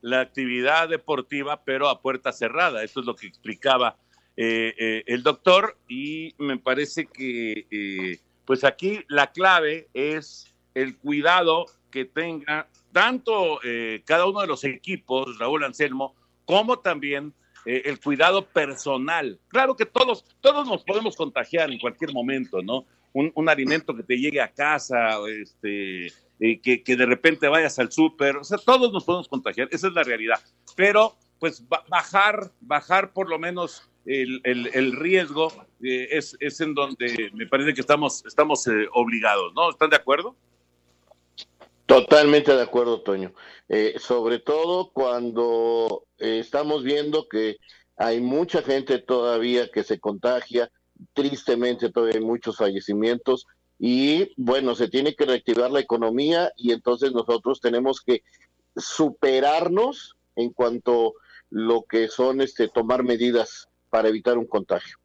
[0.00, 2.82] la actividad deportiva, pero a puerta cerrada.
[2.82, 3.96] Eso es lo que explicaba
[4.36, 11.66] eh, eh, el doctor y me parece que, pues aquí la clave es el cuidado
[11.92, 17.32] que tenga tanto eh, cada uno de los equipos, Raúl Anselmo, como también
[17.64, 19.38] eh, el cuidado personal.
[19.48, 22.84] Claro que todos, todos nos podemos contagiar en cualquier momento, ¿no?
[23.12, 26.06] Un, un alimento que te llegue a casa, este,
[26.40, 29.88] eh, que, que de repente vayas al súper, o sea, todos nos podemos contagiar, esa
[29.88, 30.40] es la realidad.
[30.76, 35.52] Pero, pues, ba- bajar, bajar por lo menos el, el- el riesgo
[35.82, 39.70] eh, es, es en donde me parece que estamos, estamos eh, obligados, ¿no?
[39.70, 40.34] ¿Están de acuerdo?
[41.86, 43.32] Totalmente de acuerdo, Toño.
[43.68, 47.56] Eh, sobre todo cuando eh, estamos viendo que
[47.96, 50.70] hay mucha gente todavía que se contagia,
[51.12, 53.46] tristemente todavía hay muchos fallecimientos
[53.78, 58.22] y bueno, se tiene que reactivar la economía y entonces nosotros tenemos que
[58.76, 61.14] superarnos en cuanto
[61.50, 64.96] lo que son este tomar medidas para evitar un contagio.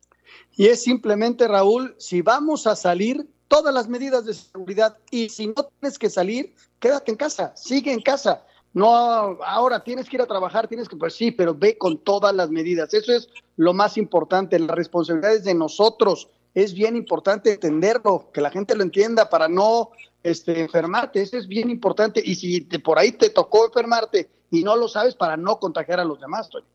[0.56, 5.48] Y es simplemente, Raúl, si vamos a salir, todas las medidas de seguridad y si
[5.48, 8.44] no tienes que salir, quédate en casa, sigue en casa.
[8.74, 12.36] No, ahora tienes que ir a trabajar, tienes que, pues sí, pero ve con todas
[12.36, 12.94] las medidas.
[12.94, 16.30] Eso es lo más importante, la responsabilidad es de nosotros.
[16.54, 19.92] Es bien importante entenderlo, que la gente lo entienda para no
[20.24, 21.22] este, enfermarte.
[21.22, 22.22] Eso es bien importante.
[22.24, 26.06] Y si por ahí te tocó enfermarte y no lo sabes, para no contagiar a
[26.06, 26.66] los demás, Toño.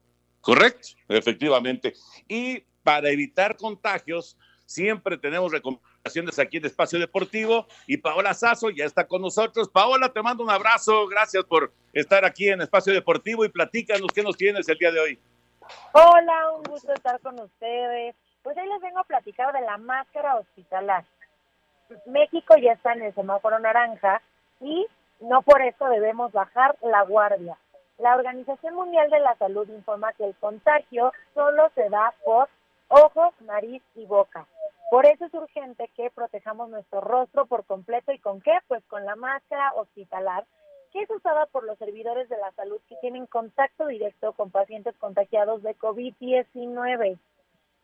[0.40, 1.94] Correcto, efectivamente.
[2.26, 5.91] Y para evitar contagios, siempre tenemos recomendaciones
[6.38, 7.66] aquí en Espacio Deportivo.
[7.86, 9.68] Y Paola Sazo ya está con nosotros.
[9.68, 11.06] Paola, te mando un abrazo.
[11.06, 15.00] Gracias por estar aquí en Espacio Deportivo y platícanos qué nos tienes el día de
[15.00, 15.20] hoy.
[15.92, 18.14] Hola, un gusto estar con ustedes.
[18.42, 21.04] Pues ahí les vengo a platicar de la máscara hospitalar.
[22.06, 24.22] México ya está en el semáforo naranja
[24.60, 24.86] y
[25.20, 27.56] no por eso debemos bajar la guardia.
[27.98, 32.48] La Organización Mundial de la Salud informa que el contagio solo se da por
[32.88, 34.46] ojos, nariz y boca.
[34.92, 38.52] Por eso es urgente que protejamos nuestro rostro por completo y con qué?
[38.68, 40.44] Pues con la máscara hospitalar
[40.92, 44.94] que es usada por los servidores de la salud que tienen contacto directo con pacientes
[44.98, 47.18] contagiados de COVID-19.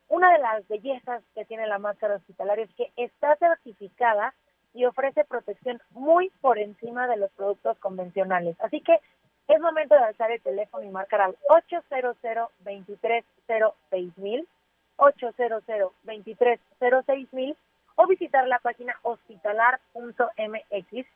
[0.09, 4.35] Una de las bellezas que tiene la máscara hospitalaria es que está certificada
[4.75, 8.55] y ofrece protección muy por encima de los productos convencionales.
[8.61, 9.01] Así que
[9.47, 14.58] es momento de alzar el teléfono y marcar al 800 230 800
[14.98, 17.50] 230
[17.96, 21.06] o visitar la página hospitalar.mx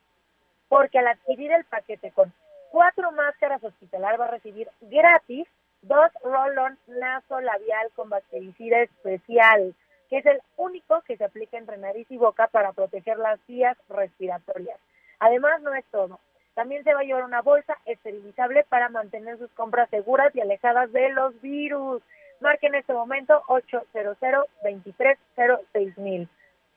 [0.68, 2.32] porque al adquirir el paquete con
[2.70, 5.46] cuatro máscaras hospitalar va a recibir gratis
[5.82, 9.74] dos roll-on naso labial con bactericida especial,
[10.08, 13.76] que es el único que se aplica entre nariz y boca para proteger las vías
[13.88, 14.78] respiratorias.
[15.18, 16.20] Además, no es todo.
[16.54, 20.92] También se va a llevar una bolsa esterilizable para mantener sus compras seguras y alejadas
[20.92, 22.02] de los virus.
[22.42, 26.28] Marque en este momento 800 230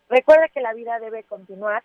[0.08, 1.84] Recuerda que la vida debe continuar,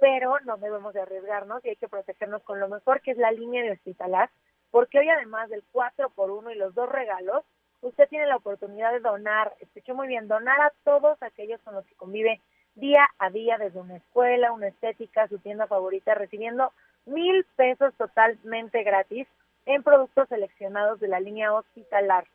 [0.00, 3.30] pero no debemos de arriesgarnos y hay que protegernos con lo mejor que es la
[3.30, 4.28] línea de hospitalar,
[4.72, 7.44] porque hoy además del 4 por 1 y los dos regalos,
[7.80, 11.86] usted tiene la oportunidad de donar, escuchó muy bien, donar a todos aquellos con los
[11.86, 12.40] que convive
[12.74, 16.72] día a día desde una escuela, una estética, su tienda favorita, recibiendo
[17.04, 19.28] mil pesos totalmente gratis
[19.64, 22.26] en productos seleccionados de la línea hospitalar.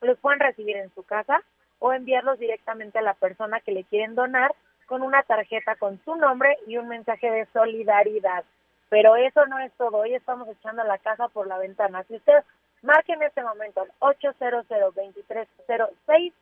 [0.00, 1.42] Los pueden recibir en su casa
[1.78, 4.54] o enviarlos directamente a la persona que le quieren donar
[4.86, 8.44] con una tarjeta con su nombre y un mensaje de solidaridad.
[8.88, 9.98] Pero eso no es todo.
[9.98, 12.04] Hoy estamos echando la casa por la ventana.
[12.04, 12.44] Si usted
[12.82, 14.66] marque en este momento al 800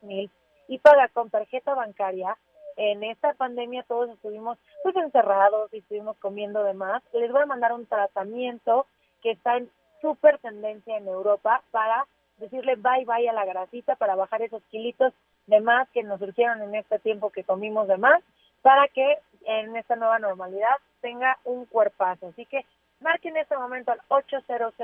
[0.03, 0.31] mil
[0.69, 2.37] y paga con tarjeta bancaria,
[2.77, 7.03] en esta pandemia todos estuvimos pues encerrados y estuvimos comiendo de más.
[7.13, 8.87] Les voy a mandar un tratamiento
[9.23, 12.07] que está en súper tendencia en Europa para
[12.39, 15.13] decirle bye bye a la grasita, para bajar esos kilitos
[15.47, 18.23] de más que nos surgieron en este tiempo que comimos de más,
[18.63, 22.29] para que en esta nueva normalidad tenga un cuerpazo.
[22.29, 22.65] Así que
[23.01, 24.75] marque en este momento al 800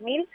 [0.00, 0.28] mil.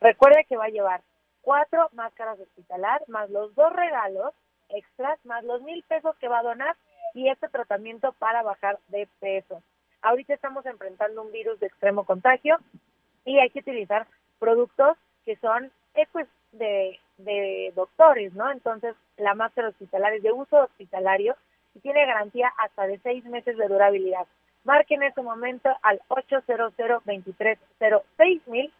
[0.00, 1.02] Recuerde que va a llevar
[1.42, 4.34] cuatro máscaras hospitalar más los dos regalos
[4.68, 6.76] extras más los mil pesos que va a donar
[7.14, 9.62] y este tratamiento para bajar de peso.
[10.02, 12.58] Ahorita estamos enfrentando un virus de extremo contagio
[13.24, 14.06] y hay que utilizar
[14.40, 16.08] productos que son eh,
[16.52, 18.50] de, de doctores, ¿no?
[18.50, 21.36] Entonces la máscara hospitalaria es de uso hospitalario
[21.74, 24.26] y tiene garantía hasta de seis meses de durabilidad.
[24.64, 26.74] Marque en este momento al 800
[28.46, 28.72] mil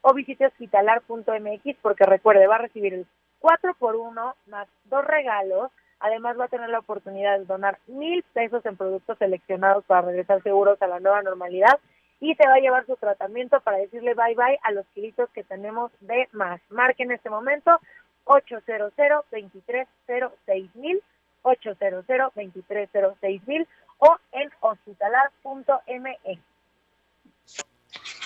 [0.00, 3.06] o visite hospitalar.mx porque recuerde, va a recibir el
[3.40, 5.70] 4 por 1 más dos regalos.
[6.00, 10.42] Además va a tener la oportunidad de donar mil pesos en productos seleccionados para regresar
[10.42, 11.78] seguros a la nueva normalidad
[12.20, 15.44] y se va a llevar su tratamiento para decirle bye bye a los kilitos que
[15.44, 16.60] tenemos de más.
[16.70, 17.78] Marque en este momento
[18.24, 19.88] 800 230
[20.74, 21.02] mil
[21.42, 23.66] 800 230 mil
[23.98, 26.18] o en hospitalar.me.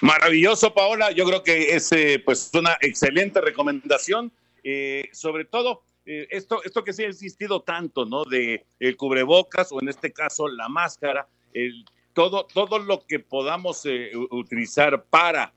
[0.03, 1.13] Maravilloso, Paola.
[1.13, 4.33] Yo creo que es eh, pues una excelente recomendación
[4.65, 8.25] eh, sobre todo eh, esto, esto que se ha insistido tanto, ¿no?
[8.25, 13.85] De el cubrebocas o en este caso la máscara, el, todo, todo lo que podamos
[13.87, 15.53] eh, utilizar para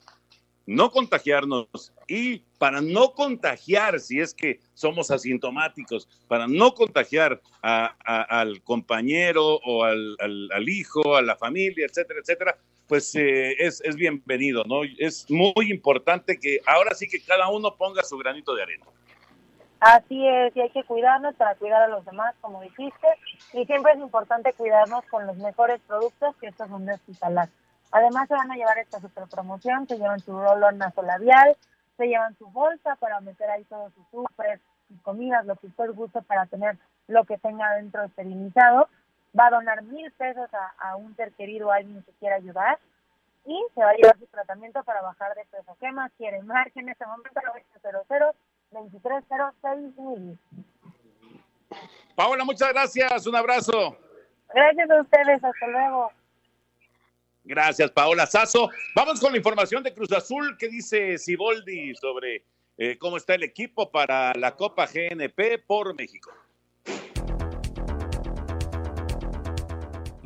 [0.65, 8.61] no contagiarnos y para no contagiar, si es que somos asintomáticos, para no contagiar al
[8.63, 14.81] compañero o al, hijo, a la familia, etcétera, etcétera, pues es, es bienvenido, ¿no?
[14.97, 18.85] Es muy importante que ahora sí que cada uno ponga su granito de arena.
[19.79, 23.07] Así es, y hay que cuidarnos para cuidar a los demás, como dijiste,
[23.53, 27.49] y siempre es importante cuidarnos con los mejores productos que estos son de hospitalar.
[27.91, 31.55] Además se van a llevar esta super promoción, se llevan su rolón nasolabial,
[31.97, 35.91] se llevan su bolsa para meter ahí todos sus súper, sus comidas, lo que usted
[35.93, 38.89] guste para tener lo que tenga dentro esterilizado.
[39.37, 42.79] Va a donar mil pesos a, un ser querido o alguien que quiera ayudar
[43.45, 45.75] y se va a llevar su tratamiento para bajar de peso.
[45.79, 46.41] ¿Qué más quiere?
[46.41, 48.35] Marque en este momento 900
[48.71, 50.37] 2306 mil.
[52.15, 53.27] Paola, muchas gracias.
[53.27, 53.97] Un abrazo.
[54.53, 55.43] Gracias a ustedes.
[55.43, 56.11] Hasta luego.
[57.43, 58.69] Gracias, Paola Sazo.
[58.95, 60.57] Vamos con la información de Cruz Azul.
[60.57, 62.43] ¿Qué dice Siboldi sobre
[62.77, 66.31] eh, cómo está el equipo para la Copa GNP por México?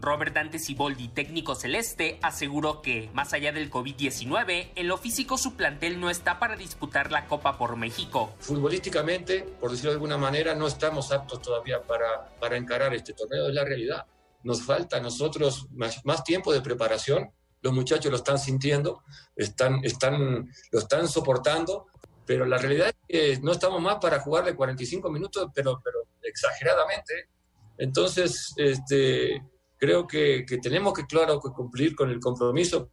[0.01, 5.55] Robert Dante Siboldi, técnico celeste, aseguró que, más allá del COVID-19, en lo físico su
[5.55, 8.33] plantel no está para disputar la Copa por México.
[8.39, 13.47] Futbolísticamente, por decirlo de alguna manera, no estamos aptos todavía para, para encarar este torneo,
[13.47, 14.05] es la realidad.
[14.43, 17.31] Nos falta a nosotros más, más tiempo de preparación,
[17.61, 19.03] los muchachos lo están sintiendo,
[19.35, 21.87] están, están, lo están soportando,
[22.25, 25.99] pero la realidad es que no estamos más para jugar de 45 minutos, pero, pero
[26.21, 27.29] exageradamente.
[27.77, 29.41] Entonces, este,
[29.79, 32.91] creo que, tenemos que, claro, que cumplir con el compromiso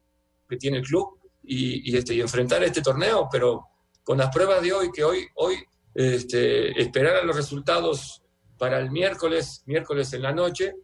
[0.49, 3.67] que tiene el club y, este, y enfrentar este torneo, pero
[4.05, 5.57] con las pruebas de hoy, que hoy, hoy
[5.95, 8.23] este, esperar a los resultados
[8.57, 10.75] para el miércoles, miércoles en la noche,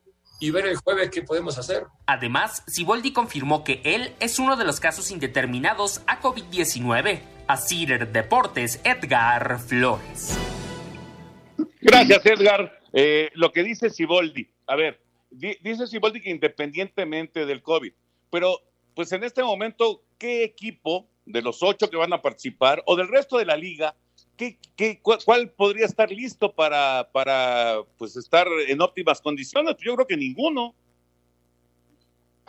[0.40, 1.84] y ver el jueves qué podemos hacer.
[2.06, 7.20] Además, Siboldi confirmó que él es uno de los casos indeterminados a COVID-19.
[7.46, 10.36] A Cider Deportes, Edgar Flores.
[11.80, 12.80] Gracias, Edgar.
[12.92, 15.00] Eh, lo que dice Siboldi, a ver,
[15.32, 17.92] dice Siboldi que independientemente del COVID,
[18.30, 18.60] pero
[18.94, 23.08] pues en este momento, ¿qué equipo de los ocho que van a participar o del
[23.08, 23.94] resto de la liga,
[24.36, 29.76] ¿qué, qué, cuál, podría estar listo para, para pues, estar en óptimas condiciones?
[29.80, 30.74] Yo creo que ninguno.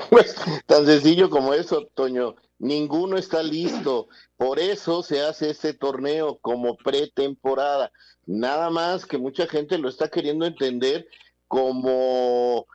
[0.10, 2.36] Pues tan sencillo como eso, Toño.
[2.60, 4.08] Ninguno está listo.
[4.38, 7.92] Por eso se hace este torneo como pretemporada.
[8.26, 11.08] Nada más que mucha gente lo está queriendo entender
[11.48, 12.66] como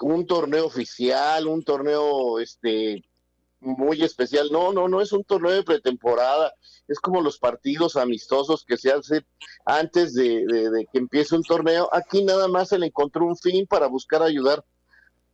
[0.00, 3.04] un torneo oficial, un torneo este
[3.60, 4.48] muy especial.
[4.50, 6.52] No, no, no es un torneo de pretemporada.
[6.88, 9.24] Es como los partidos amistosos que se hacen
[9.64, 11.88] antes de, que empiece un torneo.
[11.92, 14.64] Aquí nada más se le encontró un fin para buscar ayudar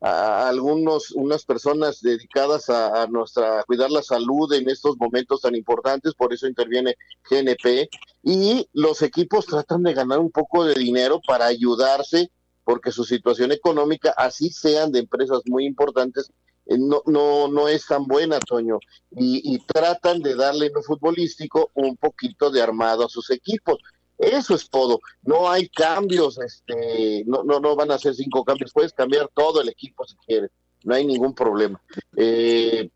[0.02, 6.12] a algunos unas personas dedicadas a, nuestra cuidar la salud en estos momentos tan importantes
[6.12, 6.96] por eso interviene
[7.30, 7.88] GNP
[8.22, 12.30] y los equipos tratan de ganar un poco de dinero para ayudarse
[12.66, 16.32] porque su situación económica así sean de empresas muy importantes
[16.66, 18.80] eh, no, no, no es tan buena, Toño,
[19.12, 23.78] y, tratan de darle en lo futbolístico un poquito de armado a sus equipos.
[24.18, 24.98] Eso es todo.
[25.22, 28.72] No hay cambios, este, no, no, no van a hacer cinco cambios.
[28.72, 30.50] Puedes cambiar todo el equipo si quieres.
[30.82, 31.80] No hay ningún problema.
[32.16, 32.90] Eh,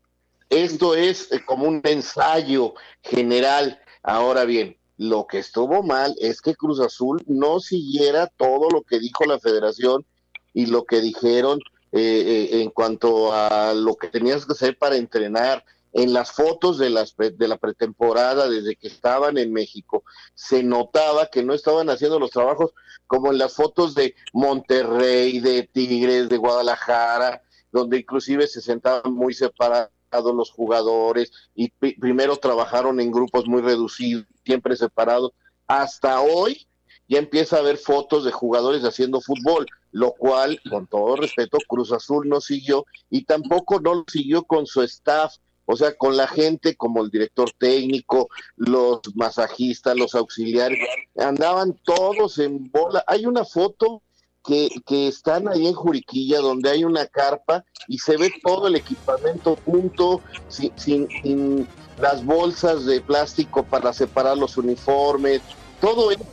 [0.49, 3.79] esto es eh, como un ensayo general.
[4.03, 8.99] Ahora bien, lo que estuvo mal es que Cruz Azul no siguiera todo lo que
[8.99, 10.05] dijo la federación
[10.53, 11.59] y lo que dijeron
[11.91, 16.91] eh, en cuanto a lo que tenías que hacer para entrenar en las fotos de,
[16.91, 20.03] las, de la pretemporada, desde que estaban en México,
[20.35, 22.71] se notaba que no estaban haciendo los trabajos
[23.07, 27.41] como en las fotos de Monterrey, de Tigres, de Guadalajara,
[27.71, 29.89] donde inclusive se sentaban muy separados
[30.19, 35.31] los jugadores y primero trabajaron en grupos muy reducidos, siempre separados.
[35.67, 36.67] Hasta hoy
[37.07, 41.91] ya empieza a haber fotos de jugadores haciendo fútbol, lo cual, con todo respeto, Cruz
[41.91, 45.35] Azul no siguió y tampoco no lo siguió con su staff
[45.65, 50.79] o sea, con la gente como el director técnico, los masajistas, los auxiliares,
[51.15, 53.05] andaban todos en bola.
[53.07, 54.01] Hay una foto
[54.43, 58.75] que, que están ahí en Juriquilla donde hay una carpa y se ve todo el
[58.75, 61.67] equipamiento junto, sin, sin,
[61.99, 65.41] las bolsas de plástico para separar los uniformes,
[65.79, 66.25] todo eso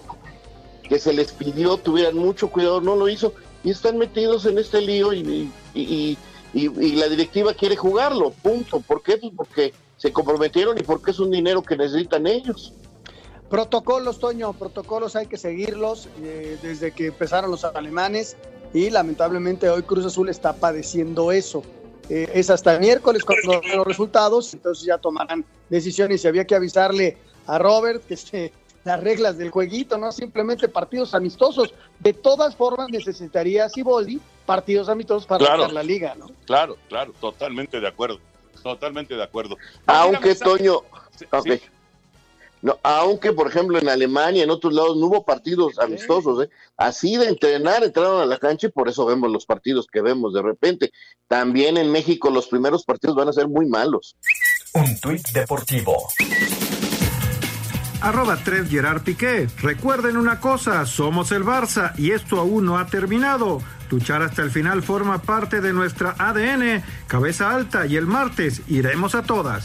[0.82, 4.80] que se les pidió, tuvieran mucho cuidado, no lo hizo y están metidos en este
[4.80, 6.16] lío y, y
[6.52, 8.80] y, la directiva quiere jugarlo, punto.
[8.80, 9.16] ¿Por qué?
[9.18, 12.72] Pues porque se comprometieron y porque es un dinero que necesitan ellos.
[13.50, 18.36] Protocolos, Toño, protocolos hay que seguirlos eh, desde que empezaron los alemanes
[18.74, 21.62] y lamentablemente hoy Cruz Azul está padeciendo eso.
[22.10, 26.54] Eh, es hasta el miércoles cuando los resultados, entonces ya tomarán decisiones y había que
[26.54, 28.52] avisarle a Robert que se
[28.84, 31.74] las reglas del jueguito, no simplemente partidos amistosos.
[31.98, 36.26] De todas formas necesitaría Siboldi partidos amistosos para claro, la liga, ¿no?
[36.46, 38.18] Claro, claro, totalmente de acuerdo,
[38.62, 39.56] totalmente de acuerdo.
[39.86, 40.82] Aunque Toño,
[42.62, 46.50] No, aunque por ejemplo en Alemania, en otros lados no hubo partidos amistosos, ¿eh?
[46.76, 50.34] así de entrenar entraron a la cancha y por eso vemos los partidos que vemos
[50.34, 50.92] de repente.
[51.28, 54.16] También en México los primeros partidos van a ser muy malos.
[54.74, 55.96] Un tuit deportivo
[58.00, 59.48] arroba 3 Gerard Piqué.
[59.60, 63.60] Recuerden una cosa, somos el Barça y esto aún no ha terminado.
[63.90, 69.14] Luchar hasta el final forma parte de nuestra ADN, cabeza alta y el martes iremos
[69.14, 69.64] a todas.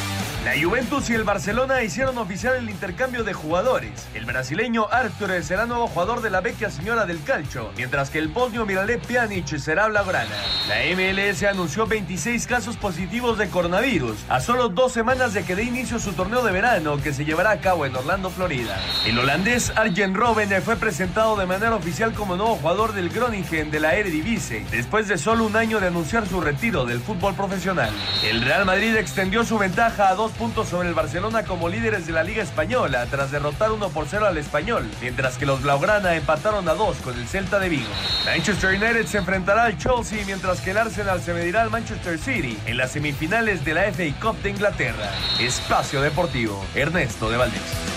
[0.43, 4.07] La Juventus y el Barcelona hicieron oficial el intercambio de jugadores.
[4.15, 8.27] El brasileño Arthur será nuevo jugador de la vecchia señora del calcio, mientras que el
[8.27, 10.33] bosnio Miralep Pjanic será blaugrana.
[10.67, 15.61] La MLS anunció 26 casos positivos de coronavirus, a solo dos semanas de que dé
[15.61, 18.79] inicio su torneo de verano que se llevará a cabo en Orlando, Florida.
[19.05, 23.79] El holandés Arjen Robben fue presentado de manera oficial como nuevo jugador del Groningen de
[23.79, 27.91] la Eredivisie, después de solo un año de anunciar su retiro del fútbol profesional.
[28.23, 32.13] El Real Madrid extendió su ventaja a dos puntos sobre el Barcelona como líderes de
[32.13, 36.67] la Liga Española tras derrotar 1 por 0 al Español, mientras que los Blaugrana empataron
[36.67, 37.89] a 2 con el Celta de Vigo.
[38.25, 42.57] Manchester United se enfrentará al Chelsea mientras que el Arsenal se medirá al Manchester City
[42.65, 45.11] en las semifinales de la FA Cup de Inglaterra.
[45.39, 47.91] Espacio Deportivo, Ernesto de Valdés.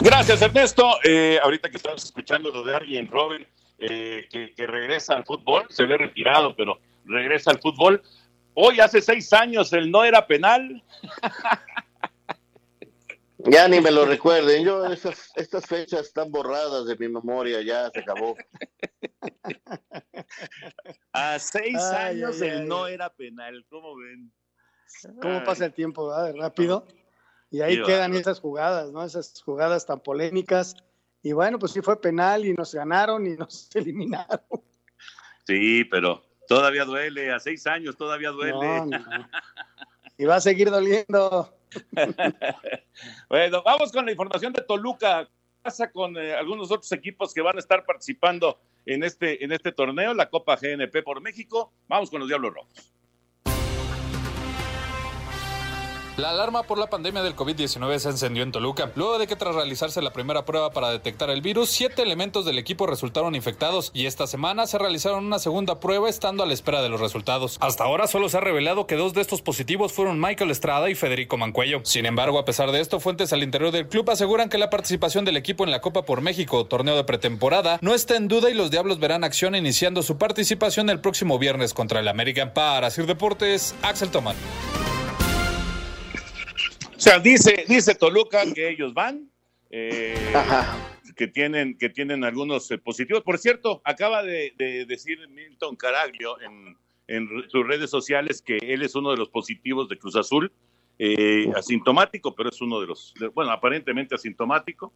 [0.00, 0.98] Gracias, Ernesto.
[1.04, 3.46] Eh, ahorita que estamos escuchando lo de Arjen Robin,
[3.78, 8.02] eh, que, que, regresa al fútbol, se ve retirado, pero regresa al fútbol.
[8.54, 10.82] Hoy hace seis años el no era penal.
[13.38, 17.90] Ya ni me lo recuerden, yo estas, estas fechas están borradas de mi memoria, ya
[17.90, 18.36] se acabó.
[21.12, 24.30] A seis años el no era penal, ¿cómo ven?
[25.22, 26.12] ¿Cómo pasa el tiempo?
[26.36, 26.86] Rápido.
[27.50, 29.02] Y ahí quedan esas jugadas, ¿no?
[29.04, 30.76] Esas jugadas tan polémicas.
[31.22, 34.40] Y bueno, pues sí fue penal y nos ganaron y nos eliminaron.
[35.46, 38.56] Sí, pero todavía duele, a seis años todavía duele.
[40.18, 41.56] Y va a seguir doliendo.
[43.30, 45.24] bueno, vamos con la información de Toluca.
[45.24, 45.30] ¿Qué
[45.62, 49.72] pasa con eh, algunos otros equipos que van a estar participando en este, en este
[49.72, 51.72] torneo, la Copa GNP por México?
[51.88, 52.92] Vamos con los Diablos Rojos.
[56.16, 59.54] La alarma por la pandemia del COVID-19 se encendió en Toluca, luego de que tras
[59.54, 64.06] realizarse la primera prueba para detectar el virus, siete elementos del equipo resultaron infectados y
[64.06, 67.56] esta semana se realizaron una segunda prueba estando a la espera de los resultados.
[67.60, 70.94] Hasta ahora solo se ha revelado que dos de estos positivos fueron Michael Estrada y
[70.94, 71.80] Federico Mancuello.
[71.84, 75.24] Sin embargo, a pesar de esto, fuentes al interior del club aseguran que la participación
[75.24, 78.54] del equipo en la Copa por México, torneo de pretemporada, no está en duda y
[78.54, 82.52] los Diablos verán acción iniciando su participación el próximo viernes contra el América.
[82.52, 84.36] Para Sir Deportes, Axel Toman.
[87.00, 89.30] O sea, dice, dice Toluca que ellos van,
[89.70, 90.14] eh,
[91.16, 93.22] que tienen, que tienen algunos eh, positivos.
[93.22, 94.52] Por cierto, acaba de,
[94.86, 96.76] decir Milton Caraglio en,
[97.48, 100.52] sus redes sociales que él es uno de los positivos de Cruz Azul,
[100.98, 104.92] eh, asintomático, pero es uno de los, bueno, aparentemente asintomático,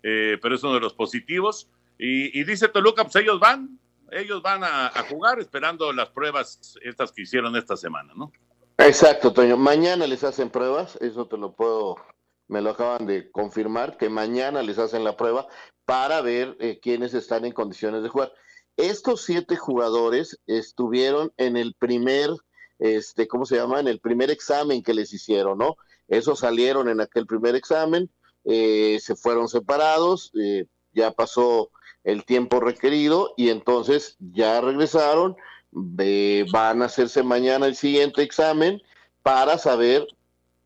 [0.00, 1.68] pero es uno de los positivos.
[1.98, 3.80] Y, dice Toluca, pues ellos van,
[4.12, 8.30] ellos van a, a jugar esperando las pruebas estas que hicieron esta semana, ¿no?
[8.78, 9.56] Exacto, Toño.
[9.56, 11.96] Mañana les hacen pruebas, eso te lo puedo,
[12.46, 15.48] me lo acaban de confirmar, que mañana les hacen la prueba
[15.84, 18.32] para ver eh, quiénes están en condiciones de jugar.
[18.76, 22.30] Estos siete jugadores estuvieron en el primer,
[22.78, 23.80] este, ¿cómo se llama?
[23.80, 25.76] En el primer examen que les hicieron, ¿no?
[26.06, 28.08] Esos salieron en aquel primer examen,
[28.44, 31.72] eh, se fueron separados, eh, ya pasó
[32.04, 35.36] el tiempo requerido y entonces ya regresaron
[35.72, 38.82] van a hacerse mañana el siguiente examen
[39.22, 40.06] para saber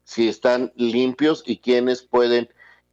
[0.05, 2.48] si están limpios y quiénes pueden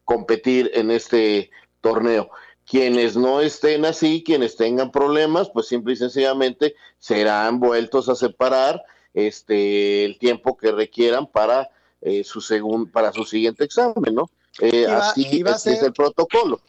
[0.05, 1.51] competir en este
[1.81, 2.29] torneo.
[2.65, 8.83] Quienes no estén así, quienes tengan problemas, pues simple y sencillamente serán vueltos a separar
[9.13, 11.69] este el tiempo que requieran para
[12.01, 14.29] eh, su segun, para su siguiente examen, ¿no?
[14.61, 16.61] Eh, así es el protocolo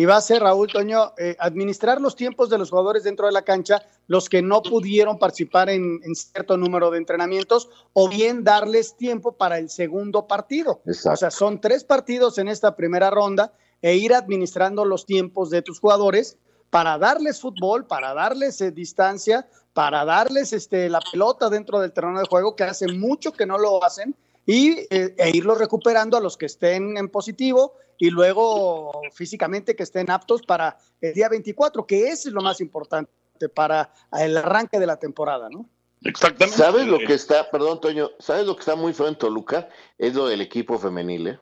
[0.00, 3.32] y va a ser, Raúl Toño, eh, administrar los tiempos de los jugadores dentro de
[3.32, 8.96] la cancha, los que no pudieron participar en, cierto número de entrenamientos, o bien darles
[8.96, 10.80] tiempo para el segundo partido.
[10.86, 15.60] O sea, son tres partidos en esta primera ronda e ir administrando los tiempos de
[15.60, 16.38] tus jugadores
[16.70, 22.20] para darles fútbol, para darles eh, distancia, para darles este, la pelota dentro del terreno
[22.20, 24.16] de juego, que hace mucho que no lo hacen,
[24.46, 29.82] y, eh, e irlos recuperando a los que estén en positivo y luego físicamente que
[29.82, 33.10] estén aptos para el día 24, que es lo más importante
[33.54, 35.68] para el arranque de la temporada, ¿no?
[36.02, 36.56] Exactamente.
[36.56, 39.68] ¿Sabes lo que está, perdón, Toño, ¿sabes lo que está muy feo en Toluca?
[39.98, 41.40] Es lo del equipo femenil, ¿eh?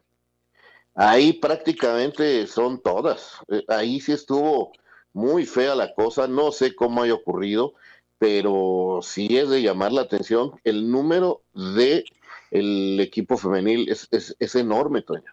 [1.00, 3.34] Ahí prácticamente son todas.
[3.48, 4.72] Eh, ahí sí estuvo
[5.12, 7.74] muy fea la cosa, no sé cómo haya ocurrido,
[8.18, 10.60] pero sí es de llamar la atención.
[10.64, 12.04] El número de
[12.50, 15.32] el equipo femenil es, es, enorme, Toño.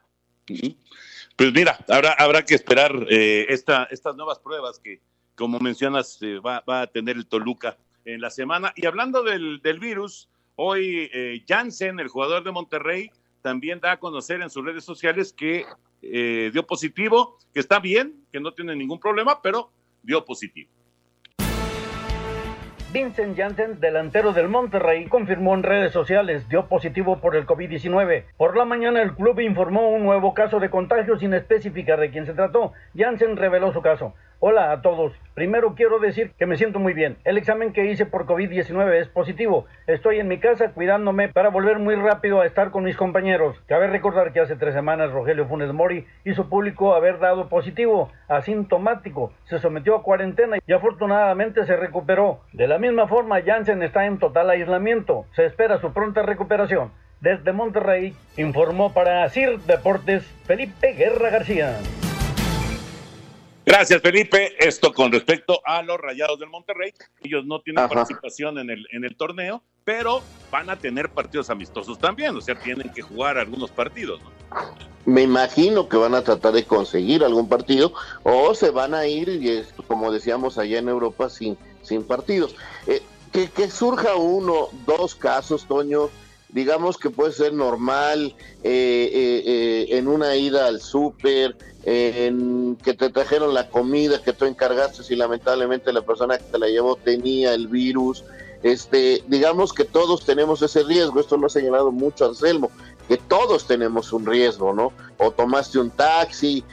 [1.36, 5.01] Pues mira, habrá, habrá que esperar eh, esta, estas nuevas pruebas que,
[5.36, 8.74] como mencionas, eh, va, a tener el Toluca en la semana.
[8.76, 13.11] Y hablando del, virus, hoy eh, Jansen, el jugador de Monterrey,
[13.41, 15.66] también da a conocer en sus redes sociales que
[16.01, 19.72] dio positivo, que está bien, que no tiene ningún problema, pero
[20.03, 20.70] dio positivo.
[22.96, 28.24] Vincent Janssen, delantero del Monterrey, confirmó en redes sociales dio positivo por el COVID-19.
[28.38, 32.26] Por la mañana el club informó un nuevo caso de contagio sin especificar de quién
[32.26, 32.72] se trató.
[32.96, 34.14] Janssen reveló su caso.
[34.40, 35.14] Hola a todos.
[35.34, 37.18] Primero quiero decir que me siento muy bien.
[37.24, 39.66] El examen que hice por COVID-19 es positivo.
[39.88, 43.56] Estoy en mi casa cuidándome para volver muy rápido a estar con mis compañeros.
[43.66, 49.32] Cabe recordar que hace tres semanas Rogelio Funes Mori hizo público haber dado positivo, asintomático.
[49.46, 52.42] Se sometió a cuarentena y afortunadamente se recuperó.
[52.52, 55.26] De la misma forma, Jansen está en total aislamiento.
[55.34, 56.92] Se espera su pronta recuperación.
[57.22, 61.78] Desde Monterrey, informó para CIR Deportes Felipe Guerra García.
[63.66, 64.55] Gracias, Felipe.
[64.59, 66.93] Esto con respecto a los Rayados del Monterrey.
[67.24, 71.97] Ellos no tienen participación en el, en el torneo, pero van a tener partidos amistosos
[71.97, 74.22] también, o sea, tienen que jugar algunos partidos.
[74.22, 74.32] ¿no?
[75.05, 77.93] Me imagino que van a tratar de conseguir algún partido
[78.24, 82.55] o se van a ir, y como decíamos allá en Europa, sin, sin partidos.
[82.86, 83.01] Eh,
[83.32, 86.09] que, que surja uno, dos casos, Toño,
[86.56, 88.34] digamos que puede ser normal
[88.64, 94.32] eh, eh, eh, en una ida al súper, en que te trajeron la comida que
[94.32, 98.24] tú encargaste y lamentablemente la persona que te la llevó tenía el virus.
[98.64, 102.72] Este, digamos que todos tenemos ese riesgo, esto lo ha señalado mucho Anselmo,
[103.10, 104.93] que todos tenemos un riesgo, ¿no?
[105.18, 106.64] O tomaste un taxi,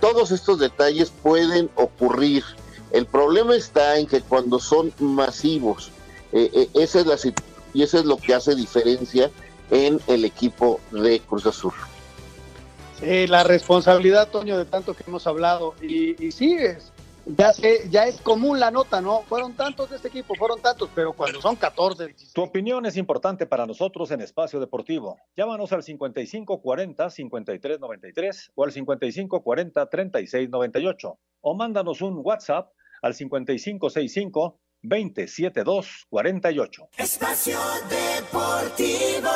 [0.00, 2.42] todos estos detalles pueden ocurrir.
[2.90, 5.90] El problema está en que cuando son masivos,
[6.32, 7.16] esa es la
[7.74, 9.30] y eso es lo que hace diferencia
[9.70, 11.74] en el equipo de Cruz Azul.
[13.00, 15.74] Sí, la responsabilidad, Toño, de tanto que hemos hablado.
[15.82, 16.56] Y, y sí,
[17.26, 19.22] ya, sé, ya es común la nota, ¿no?
[19.22, 22.14] Fueron tantos de este equipo, fueron tantos, pero cuando son 14.
[22.32, 25.18] Tu opinión es importante para nosotros en Espacio Deportivo.
[25.36, 32.70] Llámanos al 5540-5393 o al 5540-3698 o mándanos un WhatsApp
[33.02, 36.88] al 5565 27248.
[36.98, 37.58] Espacio
[37.88, 39.30] Deportivo.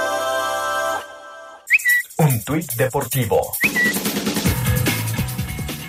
[2.18, 3.56] Un tuit deportivo.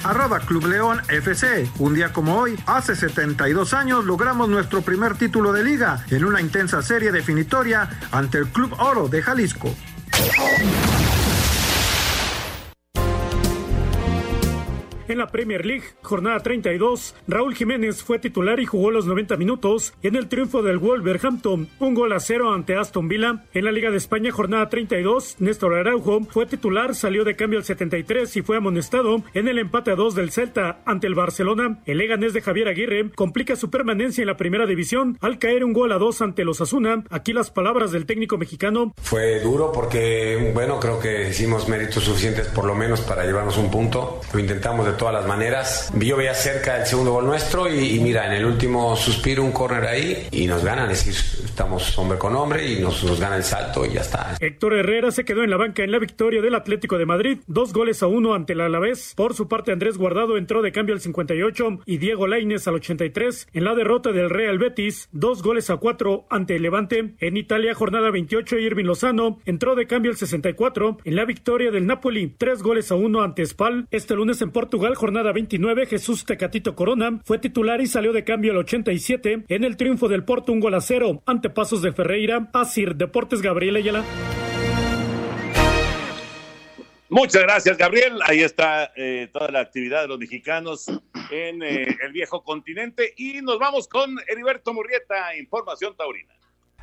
[0.04, 1.70] Arroba Club León FC.
[1.80, 6.40] Un día como hoy, hace 72 años, logramos nuestro primer título de liga en una
[6.40, 9.76] intensa serie definitoria ante el Club Oro de Jalisco.
[15.10, 19.96] En la Premier League, jornada 32, Raúl Jiménez fue titular y jugó los 90 minutos
[20.04, 23.44] en el triunfo del Wolverhampton, un gol a cero ante Aston Villa.
[23.56, 27.66] En la Liga de España, jornada 32, Néstor Araujo fue titular, salió de cambio al
[27.66, 31.80] 73 y fue amonestado en el empate a 2 del Celta ante el Barcelona.
[31.88, 35.74] El Leganés de Javier Aguirre complica su permanencia en la primera división al caer un
[35.74, 37.04] gol a 2 ante los Asuna.
[37.10, 38.94] Aquí las palabras del técnico mexicano.
[39.02, 43.72] Fue duro porque, bueno, creo que hicimos méritos suficientes por lo menos para llevarnos un
[43.72, 44.22] punto.
[44.32, 45.92] Lo intentamos de todas las maneras.
[45.98, 49.86] Yo veía cerca el segundo gol nuestro y, mira, en el último suspiro un córner
[49.86, 50.92] ahí y nos ganan.
[50.92, 54.36] Estamos hombre con hombre y nos, nos gana el salto y ya está.
[54.40, 57.74] Héctor Herrera se quedó en la banca en la victoria del Atlético de Madrid, dos
[57.74, 59.14] goles a uno ante el Alavés.
[59.16, 63.48] Por su parte, Andrés Guardado entró de cambio al 58 y Diego Laines al 83.
[63.54, 67.14] En la derrota del Real Betis, dos goles a cuatro ante el Levante.
[67.20, 70.98] En Italia, jornada 28, Irving Lozano entró de cambio al 64.
[71.06, 73.88] En la victoria del Napoli, tres goles a uno ante Spal.
[73.92, 78.52] Este lunes en Portugal, jornada 29, Jesús Tecatito Corona fue titular y salió de cambio
[78.52, 82.50] al 87 en el triunfo del Porto un gol a cero ante Pasos de Ferreira.
[82.54, 84.04] Asir Deportes Gabriel Ayala.
[87.10, 88.20] Muchas gracias, Gabriel.
[88.24, 90.86] Ahí está eh, toda la actividad de los mexicanos
[91.32, 93.14] en eh, el viejo continente.
[93.18, 96.36] Y nos vamos con Heriberto Murrieta, Información Taurina.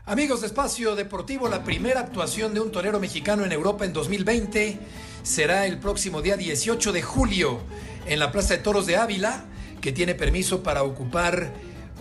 [0.05, 4.79] Amigos de Espacio Deportivo, la primera actuación de un torero mexicano en Europa en 2020
[5.27, 7.59] será el próximo día 18 de julio
[8.07, 9.45] en la Plaza de Toros de Ávila,
[9.81, 11.53] que tiene permiso para ocupar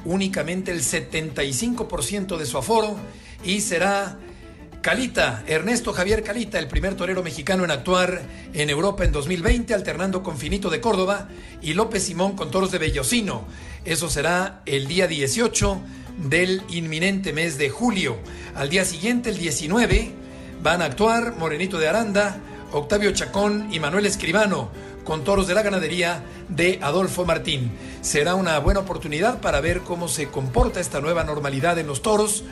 [0.05, 2.95] únicamente el 75% de su aforo
[3.43, 4.19] y será
[4.81, 8.21] Calita, Ernesto Javier Calita, el primer torero mexicano en actuar
[8.53, 11.27] en Europa en 2020, alternando con Finito de Córdoba
[11.63, 13.47] y López Simón con toros de Bellocino.
[13.85, 15.81] Eso será el día 18
[16.29, 18.19] del inminente mes de julio.
[18.53, 20.11] Al día siguiente, el 19,
[20.61, 22.39] van a actuar Morenito de Aranda,
[22.75, 24.67] Octavio Chacón y Manuel Escribano
[25.05, 27.71] con toros de la ganadería de Adolfo Martín.
[28.01, 32.43] Será una buena oportunidad para ver cómo se comporta esta nueva normalidad en los toros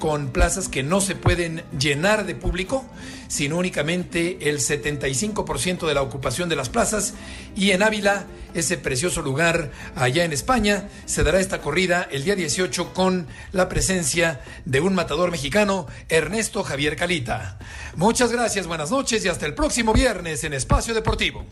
[0.00, 2.84] con plazas que no se pueden llenar de público,
[3.28, 7.14] sino únicamente el 75% de la ocupación de las plazas.
[7.54, 12.34] Y en Ávila, ese precioso lugar allá en España, se dará esta corrida el día
[12.34, 17.58] 18 con la presencia de un matador mexicano, Ernesto Javier Calita.
[17.94, 21.44] Muchas gracias, buenas noches y hasta el próximo viernes en Espacio Deportivo.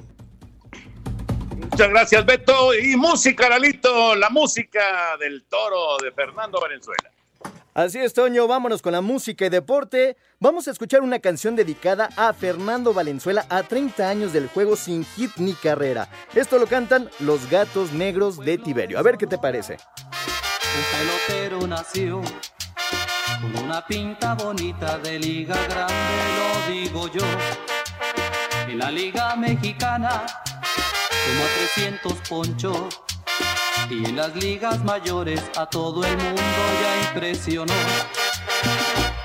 [1.70, 2.74] Muchas gracias, Beto.
[2.74, 7.12] Y música, Lalito, la música del toro de Fernando Valenzuela.
[7.74, 10.16] Así es, Toño, vámonos con la música y deporte.
[10.40, 15.04] Vamos a escuchar una canción dedicada a Fernando Valenzuela a 30 años del juego sin
[15.04, 16.08] hit ni carrera.
[16.34, 18.98] Esto lo cantan los gatos negros de Tiberio.
[18.98, 19.76] A ver qué te parece.
[20.76, 22.20] Un pelotero nació
[23.40, 25.94] con una pinta bonita de liga grande,
[26.36, 27.24] lo digo yo.
[28.66, 30.26] En la liga mexicana
[31.28, 33.07] como a 300 ponchos.
[33.90, 36.42] Y en las ligas mayores a todo el mundo
[36.82, 37.72] ya impresionó.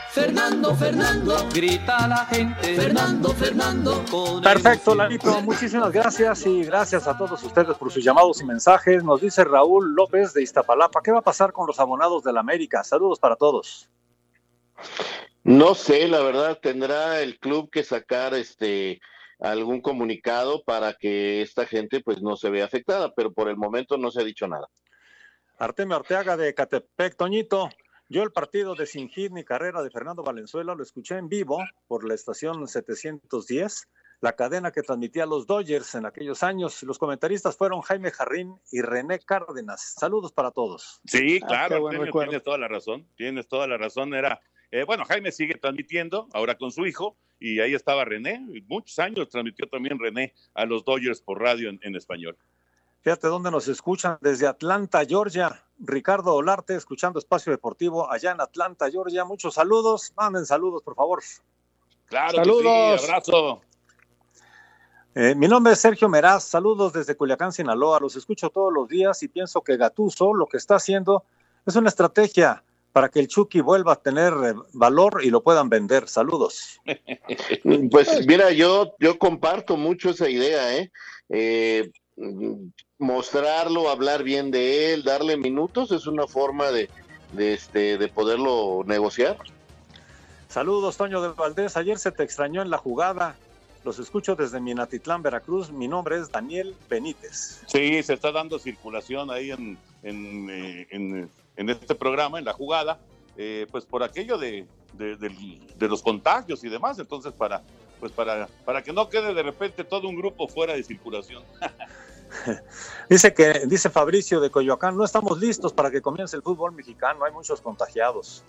[0.09, 2.75] Fernando, Fernando, grita la gente.
[2.75, 4.05] Fernando, Fernando.
[4.41, 9.03] Perfecto, Lalito, muchísimas gracias y gracias a todos ustedes por sus llamados y mensajes.
[9.03, 12.39] Nos dice Raúl López de Iztapalapa, ¿qué va a pasar con los abonados de la
[12.39, 12.83] América?
[12.85, 13.89] Saludos para todos.
[15.43, 19.01] No sé, la verdad, tendrá el club que sacar este
[19.43, 23.97] algún comunicado para que esta gente pues no se vea afectada, pero por el momento
[23.97, 24.67] no se ha dicho nada.
[25.57, 27.69] Artemio Arteaga de Catepec, Toñito.
[28.09, 31.59] Yo el partido de Sin Hit ni Carrera de Fernando Valenzuela lo escuché en vivo
[31.87, 33.89] por la estación 710,
[34.21, 36.81] la cadena que transmitía los Dodgers en aquellos años.
[36.83, 39.95] Los comentaristas fueron Jaime Jarrín y René Cárdenas.
[39.97, 41.01] Saludos para todos.
[41.05, 43.07] Sí, ah, claro, tienes toda la razón.
[43.15, 44.13] Tienes toda la razón.
[44.13, 44.39] Era
[44.73, 49.29] Eh, bueno, Jaime sigue transmitiendo ahora con su hijo y ahí estaba René, muchos años
[49.29, 52.35] transmitió también René a los Dodgers por radio en, español.
[53.01, 55.63] Fíjate dónde nos escuchan, desde Atlanta, Georgia.
[55.77, 59.23] Ricardo Olarte, escuchando Espacio Deportivo allá en Atlanta, Georgia.
[59.25, 61.21] Muchos saludos, manden saludos, por favor.
[62.05, 63.03] Claro, saludos.
[63.03, 63.61] abrazo.
[65.13, 67.99] Eh, mi nombre es Sergio Meraz, saludos desde Culiacán, Sinaloa.
[67.99, 71.25] Los escucho todos los días y pienso que Gatuso lo que está haciendo
[71.63, 72.63] es una estrategia
[72.93, 76.07] para que el Chucky vuelva a tener eh, valor y lo puedan vender.
[76.07, 76.79] Saludos.
[77.91, 80.91] Pues mira, yo, yo comparto mucho esa idea, ¿eh?
[81.29, 81.89] ¿eh?
[82.97, 86.89] mostrarlo, hablar bien de él, darle minutos, es una forma de,
[87.33, 89.37] de, este, de poderlo negociar.
[90.49, 91.77] Saludos, Toño de Valdés.
[91.77, 93.35] Ayer se te extrañó en la jugada.
[93.83, 95.71] Los escucho desde Minatitlán, Veracruz.
[95.71, 97.61] Mi nombre es Daniel Benítez.
[97.67, 102.53] Sí, se está dando circulación ahí en, en, eh, en en este programa, en la
[102.53, 102.99] jugada,
[103.37, 107.61] eh, pues por aquello de, de, los contagios y demás, entonces para,
[107.99, 111.43] pues para, para que no quede de repente todo un grupo fuera de circulación.
[113.09, 117.23] dice que, dice Fabricio de Coyoacán, no estamos listos para que comience el fútbol mexicano,
[117.25, 118.43] hay muchos contagiados.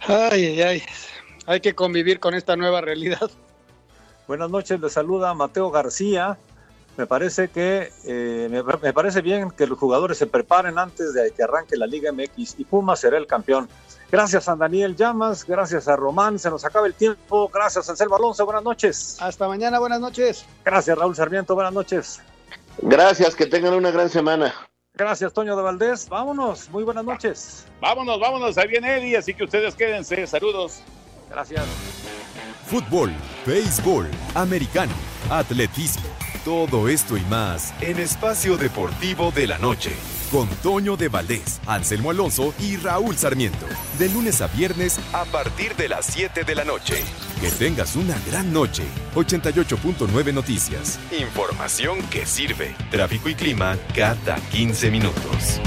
[0.00, 0.82] Ay, ay, ay,
[1.46, 3.30] hay que convivir con esta nueva realidad.
[4.26, 6.38] Buenas noches, le saluda Mateo García
[6.96, 11.42] me parece que eh, me, parece bien que los jugadores se preparen antes de que
[11.42, 13.68] arranque la Liga MX y Puma será el campeón.
[14.12, 18.14] Gracias a Daniel Llamas, gracias a Román, se nos acaba el tiempo, gracias a Anselmo
[18.14, 19.16] Alonso, buenas noches.
[19.20, 20.44] Hasta mañana, buenas noches.
[20.64, 22.20] Gracias Raúl Sarmiento, buenas noches.
[22.78, 24.54] Gracias, que tengan una gran semana.
[24.94, 26.08] Gracias, Toño de Valdés.
[26.08, 27.66] Vámonos, muy buenas noches.
[27.80, 30.24] Vámonos, vámonos, ahí viene Eddie, así que ustedes quédense.
[30.28, 30.80] Saludos.
[31.28, 32.23] Gracias.
[32.66, 33.12] Fútbol,
[33.46, 34.92] béisbol, americano,
[35.30, 39.92] atletismo todo esto y más en Espacio Deportivo de la Noche.
[40.30, 43.66] Con Toño de Valdés, Anselmo Alonso y Raúl Sarmiento.
[43.98, 47.02] De lunes a viernes a partir de las 7 de la noche.
[47.40, 48.82] Que tengas una gran noche.
[49.14, 50.98] 88.9 Noticias.
[51.18, 52.74] Información que sirve.
[52.90, 55.60] Tráfico y clima cada 15 minutos.